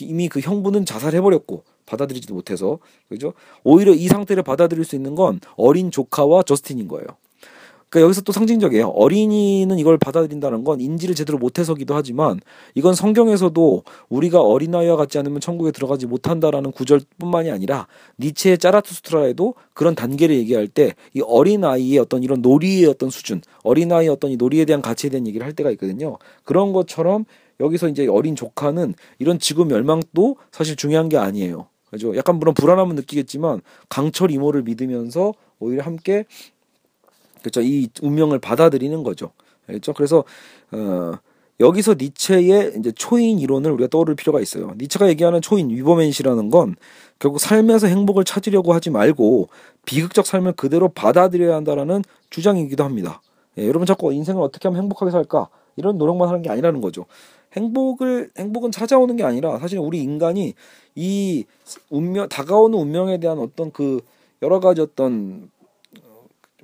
[0.00, 2.78] 이미 그 형부는 자살해버렸고 받아들이지도 못해서
[3.08, 3.32] 그죠?
[3.64, 7.06] 오히려 이 상태를 받아들일 수 있는 건 어린 조카와 저스틴인 거예요.
[7.90, 8.88] 그러니까 여기서 또 상징적이에요.
[8.88, 12.40] 어린이는 이걸 받아들인다는 건 인지를 제대로 못해서기도 하지만
[12.74, 17.86] 이건 성경에서도 우리가 어린아이와 같지 않으면 천국에 들어가지 못한다라는 구절뿐만이 아니라
[18.18, 24.30] 니체의 짜라투스트라에도 그런 단계를 얘기할 때 이 어린아이의 어떤 이런 놀이의 어떤 수준, 어린아이의 어떤
[24.30, 26.18] 이 놀이에 대한 가치에 대한 얘기를 할 때가 있거든요.
[26.44, 27.24] 그런 것처럼
[27.60, 31.66] 여기서 이제 어린 조카는 이런 지구 멸망도 사실 중요한 게 아니에요.
[31.90, 32.14] 그죠?
[32.16, 36.24] 약간 물론 불안함은 느끼겠지만 강철 이모를 믿으면서 오히려 함께
[37.40, 37.60] 그렇죠.
[37.60, 39.32] 이 운명을 받아들이는 거죠.
[39.66, 39.92] 그렇죠.
[39.92, 40.24] 그래서
[40.72, 41.14] 어
[41.60, 44.74] 여기서 니체의 이제 초인 이론을 우리가 떠오를 필요가 있어요.
[44.78, 46.76] 니체가 얘기하는 초인 위버맨시라는 건
[47.18, 49.48] 결국 삶에서 행복을 찾으려고 하지 말고
[49.84, 53.20] 비극적 삶을 그대로 받아들여야 한다라는 주장이기도 합니다.
[53.58, 57.06] 예, 여러분 자꾸 인생을 어떻게 하면 행복하게 살까 이런 노력만 하는 게 아니라는 거죠.
[57.56, 60.54] 행복을 행복은 찾아오는 게 아니라 사실 우리 인간이
[60.94, 61.44] 이
[61.90, 64.00] 운명 다가오는 운명에 대한 어떤 그
[64.42, 65.50] 여러 가지 어떤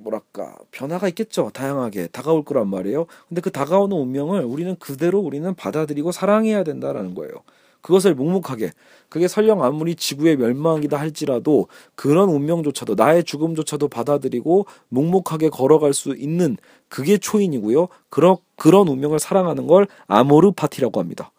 [0.05, 1.49] 뭐랄까 변화가 있겠죠.
[1.53, 2.07] 다양하게.
[2.07, 3.07] 다가올 거란 말이에요.
[3.27, 7.33] 근데 그 다가오는 운명을 우리는 그대로 우리는 받아들이고 사랑해야 된다라는 거예요.
[7.81, 8.71] 그것을 묵묵하게.
[9.09, 16.57] 그게 설령 아무리 지구의 멸망이다 할지라도 그런 운명조차도 나의 죽음조차도 받아들이고 묵묵하게 걸어갈 수 있는
[16.87, 17.87] 그게 초인이고요.
[18.09, 21.31] 그런 그런 운명을 사랑하는 걸 아모르 파티라고 합니다.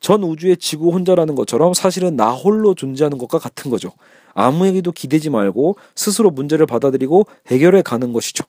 [0.00, 3.92] 전 우주의 지구 혼자라는 것처럼 사실은 나 홀로 존재하는 것과 같은 거죠
[4.36, 8.44] 아무에게도 기대지 말고 스스로 문제를 받아들이고 해결해 가는 것이죠.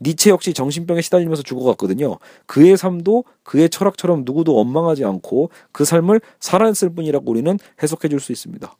[0.00, 2.18] 니체 역시 정신병에 시달리면서 죽어갔거든요.
[2.46, 8.32] 그의 삶도 그의 철학처럼 누구도 원망하지 않고 그 삶을 살아냈을 뿐이라고 우리는 해석해 줄 수
[8.32, 8.74] 있습니다.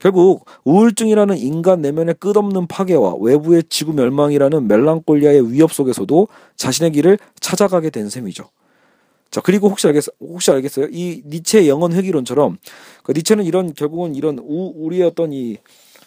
[0.00, 7.90] 결국 우울증이라는 인간 내면의 끝없는 파괴와 외부의 지구 멸망이라는 멜랑콜리아의 위협 속에서도 자신의 길을 찾아가게
[7.90, 8.48] 된 셈이죠.
[9.30, 10.88] 자 그리고 혹시 알겠 혹시 알겠어요?
[10.90, 12.56] 이 니체의 영원 회귀론처럼
[13.04, 15.58] 그 니체는 이런 결국은 이런 우, 우리의 어떤 이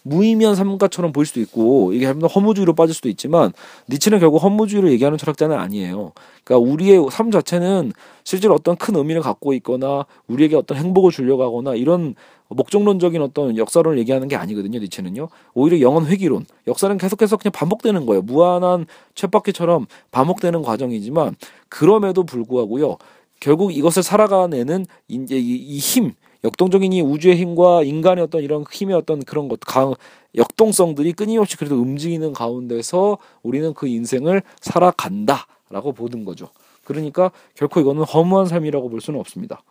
[0.04, 3.52] 무의미한 삶가처럼 보일 수도 있고 이게 허무주의로 빠질 수도 있지만
[3.90, 6.12] 니체는 결국 허무주의를 얘기하는 철학자는 아니에요.
[6.44, 7.94] 그러니까 우리의 삶 자체는
[8.24, 12.16] 실제로 어떤 큰 의미를 갖고 있거나 우리에게 어떤 행복을 주려고 하거나 이런
[12.50, 14.80] 목적론적인 어떤 역사론을 얘기하는 게 아니거든요.
[14.80, 15.30] 니체는요.
[15.54, 16.46] 오히려 영원 회귀론.
[16.68, 18.22] 역사는 계속해서 그냥 반복되는 거예요.
[18.22, 18.86] 무한한
[19.16, 21.36] 쳇바퀴처럼 반복되는 과정이지만
[21.70, 22.98] 그럼에도 불구하고요.
[23.40, 26.14] 결국 이것을 살아가는 이제 이 힘,
[26.44, 29.94] 역동적인 이 우주의 힘과 인간의 어떤 이런 힘의 어떤 그런 것, 강,
[30.36, 36.50] 역동성들이 끊임없이 그래도 움직이는 가운데서 우리는 그 인생을 살아간다라고 보는 거죠.
[36.84, 39.64] 그러니까 결코 이거는 허무한 삶이라고 볼 수는 없습니다.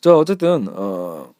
[0.00, 1.32] 자, 어쨌든, 어,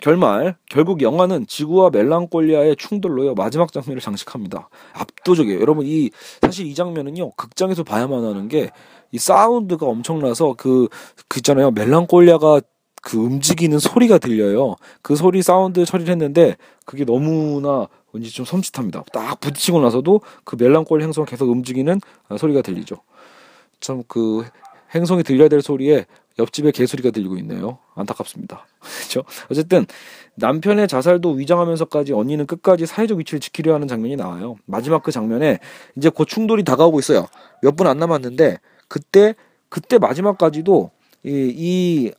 [0.00, 4.68] 결말, 결국 영화는 지구와 멜랑콜리아의 충돌로요, 마지막 장면을 장식합니다.
[4.92, 5.60] 압도적이에요.
[5.60, 6.10] 여러분, 이,
[6.42, 8.70] 사실 이 장면은요, 극장에서 봐야만 하는 게,
[9.14, 10.88] 이 사운드가 엄청나서 그,
[11.28, 11.70] 그 있잖아요.
[11.70, 12.60] 멜랑콜리아가
[13.00, 14.74] 그 움직이는 소리가 들려요.
[15.02, 19.04] 그 소리 사운드 처리를 했는데 그게 너무나 왠지 좀 섬찟합니다.
[19.12, 22.00] 딱 부딪히고 나서도 그 멜랑콜리 행성을 계속 움직이는
[22.36, 22.96] 소리가 들리죠.
[23.80, 24.44] 참 그
[24.94, 26.06] 행성이 들려야 될 소리에
[26.38, 27.78] 옆집에 개소리가 들리고 있네요.
[27.94, 28.66] 안타깝습니다.
[28.80, 29.22] 그렇죠?
[29.50, 29.86] 어쨌든
[30.36, 34.56] 남편의 자살도 위장하면서까지 언니는 끝까지 사회적 위치를 지키려 하는 장면이 나와요.
[34.66, 35.58] 마지막 그 장면에
[35.96, 37.28] 이제 곧 충돌이 다가오고 있어요.
[37.62, 38.58] 몇 분 안 남았는데
[38.94, 39.34] 그때
[39.68, 40.92] 그때 마지막까지도
[41.24, 42.12] 이, 이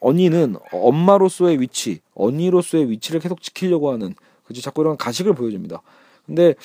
[0.00, 4.12] 언니는 엄마로서의 위치, 언니로서의 위치를 계속 지키려고 하는
[4.44, 5.82] 그죠 자꾸 이런 가식을 보여줍니다.
[6.26, 6.56] 근데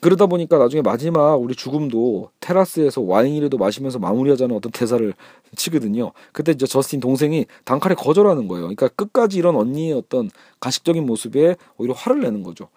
[0.00, 5.12] 그러다 보니까 나중에 마지막 우리 죽음도 테라스에서 와인이라도 마시면서 마무리하자는 어떤 대사를
[5.56, 6.12] 치거든요.
[6.32, 8.62] 그때 이제 저스틴 동생이 단칼에 거절하는 거예요.
[8.62, 12.68] 그러니까 끝까지 이런 언니의 어떤 가식적인 모습에 오히려 화를 내는 거죠.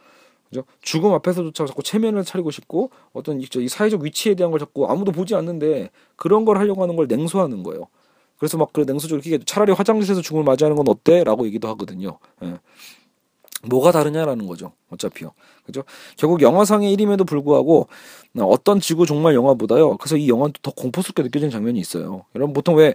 [0.49, 0.63] 그죠?
[0.81, 5.35] 죽음 앞에서조차 자꾸 체면을 차리고 싶고 어떤 이 사회적 위치에 대한 걸 자꾸 아무도 보지
[5.35, 7.87] 않는데 그런 걸 하려고 하는 걸 냉소하는 거예요.
[8.37, 11.23] 그래서 막 그 냉소적으로 이렇게 차라리 화장실에서 죽음을 맞이하는 건 어때?
[11.23, 12.19] 라고 얘기도 하거든요.
[12.43, 12.59] 예.
[13.67, 14.73] 뭐가 다르냐라는 거죠.
[14.91, 15.31] 어차피요.
[15.65, 15.83] 그죠?
[16.17, 17.87] 결국 영화상의 1임에도 불구하고
[18.41, 19.97] 어떤 지구 종말 영화보다요.
[19.97, 22.25] 그래서 이 영화는 더 공포스럽게 느껴지는 장면이 있어요.
[22.35, 22.93] 여러분 보통 왜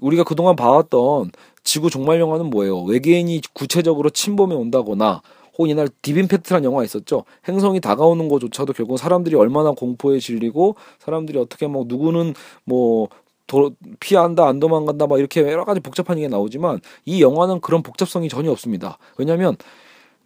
[0.00, 1.30] 우리가 그동안 봐왔던
[1.62, 2.82] 지구 종말 영화는 뭐예요?
[2.82, 5.22] 외계인이 구체적으로 침범해 온다거나
[5.58, 7.24] 혹은 이날 디빈팩트란 영화 있었죠.
[7.48, 12.34] 행성이 다가오는 것조차도 결국 사람들이 얼마나 공포에 질리고 사람들이 어떻게 뭐 누구는
[12.64, 13.08] 뭐
[13.48, 18.28] 도, 피한다 안 도망간다 막 이렇게 여러 가지 복잡한 얘기가 나오지만 이 영화는 그런 복잡성이
[18.28, 18.98] 전혀 없습니다.
[19.16, 19.56] 왜냐하면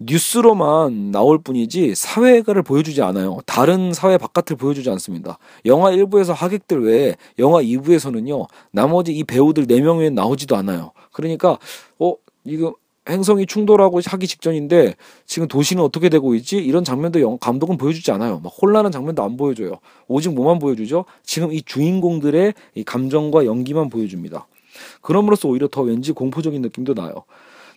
[0.01, 3.39] 뉴스로만 나올 뿐이지 사회가를 보여주지 않아요.
[3.47, 5.39] 다른 사회 바깥을 보여주지 않습니다.
[5.65, 8.49] 영화 1부에서 하객들 외에 영화 2부에서는요.
[8.73, 10.91] 나머지 이 배우들 4명 외에 나오지도 않아요.
[11.13, 11.59] 그러니까
[12.01, 12.15] 어
[12.45, 12.75] 이거
[13.09, 14.95] 행성이 충돌하고 하기 직전인데
[15.27, 16.59] 지금 도시는 어떻게 되고 있지?
[16.59, 18.41] 이런 장면도 영, 감독은 보여주지 않아요.
[18.41, 19.79] 막 혼란한 장면도 안 보여줘요.
[20.07, 21.05] 오직 뭐만 보여주죠?
[21.25, 24.47] 지금 이 주인공들의 이 감정과 연기만 보여줍니다.
[25.01, 27.25] 그럼으로써 오히려 더 왠지 공포적인 느낌도 나요.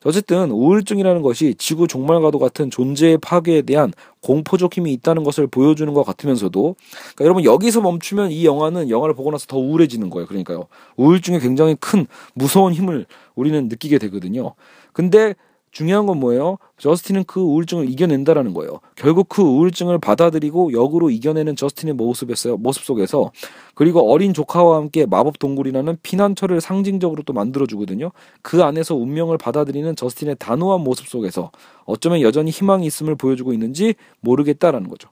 [0.06, 3.92] 어쨌든 우울증이라는 것이 지구 종말과도 같은 존재의 파괴에 대한
[4.22, 6.76] 공포적 힘이 있다는 것을 보여주는 것 같으면서도
[7.16, 10.28] 그러니까 여러분 여기서 멈추면 이 영화는 영화를 보고 나서 더 우울해지는 거예요.
[10.28, 10.68] 그러니까요.
[10.96, 14.54] 우울증에 굉장히 큰 무서운 힘을 우리는 느끼게 되거든요.
[14.94, 15.36] 근데
[15.76, 16.58] 중요한 건 뭐예요?
[16.78, 18.80] 저스틴은 그 우울증을 이겨낸다라는 거예요.
[18.96, 23.34] 결국 그 우울증을 받아들이고 역으로 이겨내는 저스틴의 모습에서 모습 속에서
[23.74, 28.12] 그리고 어린 조카와 함께 마법 동굴이라는 피난처를 상징적으로 또 만들어 주거든요.
[28.42, 31.52] 그 안에서 운명을 받아들이는 저스틴의 단호한 모습 속에서
[31.84, 35.10] 어쩌면 여전히 희망이 있음을 보여주고 있는지 모르겠다라는 거죠.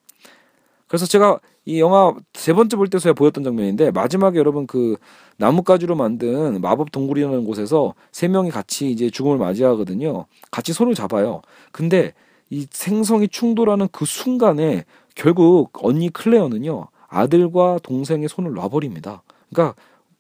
[0.88, 4.98] 그래서 제가 이 영화 세 번째 볼 때서야 보였던 장면인데 마지막에 여러분 그
[5.38, 10.26] 나뭇가지로 만든 마법 동굴이라는 곳에서 세 명이 같이 이제 죽음을 맞이하거든요.
[10.52, 11.42] 같이 손을 잡아요.
[11.72, 12.14] 근데
[12.50, 14.84] 이 생성이 충돌하는 그 순간에
[15.16, 19.24] 결국 언니 클레어는요 아들과 동생의 손을 놔버립니다.
[19.50, 19.76] 그러니까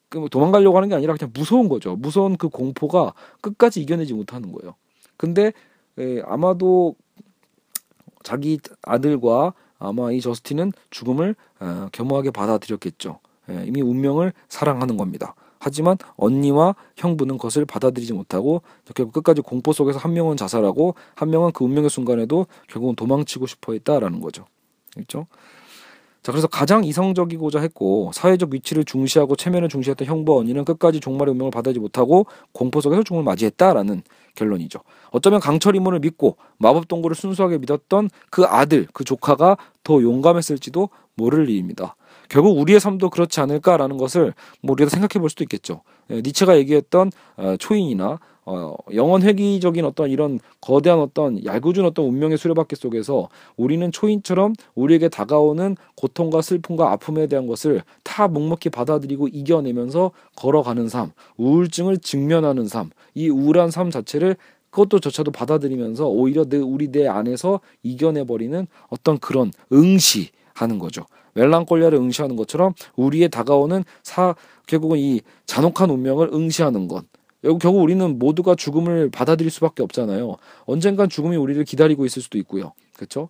[0.10, 1.96] 그뭐 도망가려고 하는 게 아니라 그냥 무서운 거죠.
[1.96, 4.76] 무서운 그 공포가 끝까지 이겨내지 못하는 거예요.
[5.18, 5.52] 근데
[5.98, 6.96] 에, 아마도
[8.24, 9.54] 자기 아들과
[9.88, 13.20] 아마 이 저스틴은 죽음을 어, 겸허하게 받아들였겠죠.
[13.50, 15.36] 예, 이미 운명을 사랑하는 겁니다.
[15.60, 18.62] 하지만 언니와 형부는 그것을 받아들이지 못하고
[18.96, 23.72] 결국 끝까지 공포 속에서 한 명은 자살하고 한 명은 그 운명의 순간에도 결국은 도망치고 싶어
[23.72, 24.46] 했다라는 거죠.
[24.94, 25.26] 그렇죠?
[26.22, 31.52] 자, 그래서 가장 이성적이고자 했고 사회적 위치를 중시하고 체면을 중시했던 형부 언니는 끝까지 종말의 운명을
[31.52, 34.04] 받아들이지 못하고 공포 속에서 죽음을 맞이했다라는
[34.36, 34.80] 결론이죠.
[35.12, 41.50] 어쩌면 강철 이문을 믿고 마법 동굴을 순수하게 믿었던 그 아들, 그 조카가 더 용감했을지도 모를
[41.50, 41.96] 일입니다.
[42.30, 45.82] 결국 우리의 삶도 그렇지 않을까라는 것을 뭐 우리가 생각해 볼 수도 있겠죠.
[46.10, 52.38] 예, 니체가 얘기했던 어, 초인이나 어, 영원 회귀적인 어떤 이런 거대한 어떤 얄궂은 어떤 운명의
[52.38, 60.12] 수레바퀴 속에서 우리는 초인처럼 우리에게 다가오는 고통과 슬픔과 아픔에 대한 것을 다 묵묵히 받아들이고 이겨내면서
[60.36, 64.36] 걸어가는 삶, 우울증을 직면하는 삶, 이 우울한 삶 자체를
[64.74, 71.06] 그것조차도 받아들이면서 오히려 내 우리 내 안에서 이겨내 버리는 어떤 그런 응시하는 거죠.
[71.36, 74.36] 멜랑콜리아를 응시하는 것처럼 우리의 다가오는 사
[74.66, 77.06] 결국은 이 잔혹한 운명을 응시하는 것.
[77.44, 80.38] 결국 우리는 모두가 죽음을 받아들일 수밖에 없잖아요.
[80.66, 82.72] 언젠간 죽음이 우리를 기다리고 있을 수도 있고요.
[82.96, 83.30] 그렇죠?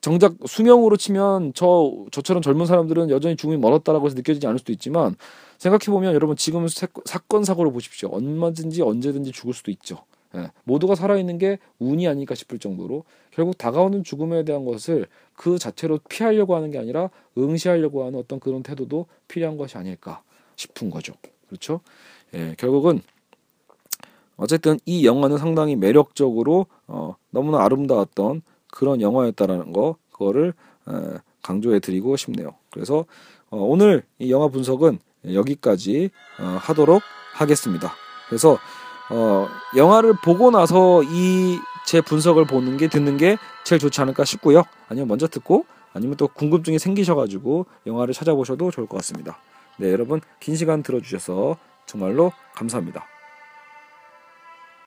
[0.00, 5.16] 정작 수명으로 치면 저 저처럼 젊은 사람들은 여전히 죽음이 멀었다라고 해서 느껴지지 않을 수도 있지만
[5.58, 6.66] 생각해 보면 여러분 지금
[7.04, 8.08] 사건 사고를 보십시오.
[8.10, 9.98] 얼마든지 언제든지 죽을 수도 있죠.
[10.34, 15.98] 예, 모두가 살아있는 게 운이 아닐까 싶을 정도로 결국 다가오는 죽음에 대한 것을 그 자체로
[16.08, 20.22] 피하려고 하는 게 아니라 응시하려고 하는 어떤 그런 태도도 필요한 것이 아닐까
[20.56, 21.14] 싶은 거죠.
[21.48, 21.80] 그렇죠?
[22.34, 23.02] 예, 결국은
[24.36, 30.52] 어쨌든 이 영화는 상당히 매력적으로 어, 너무나 아름다웠던 그런 영화였다라는 거 그거를
[30.88, 30.92] 에,
[31.42, 32.54] 강조해 드리고 싶네요.
[32.70, 33.06] 그래서
[33.50, 34.98] 어, 오늘 이 영화 분석은
[35.32, 36.10] 여기까지
[36.40, 37.02] 어, 하도록
[37.34, 37.92] 하겠습니다.
[38.28, 38.58] 그래서
[39.10, 44.64] 어, 영화를 보고 나서 이 제 분석을 보는 게 듣는 게 제일 좋지 않을까 싶고요.
[44.88, 49.38] 아니면 먼저 듣고 아니면 또 궁금증이 생기셔가지고 영화를 찾아보셔도 좋을 것 같습니다.
[49.78, 51.56] 네, 여러분 긴 시간 들어주셔서
[51.86, 53.06] 정말로 감사합니다.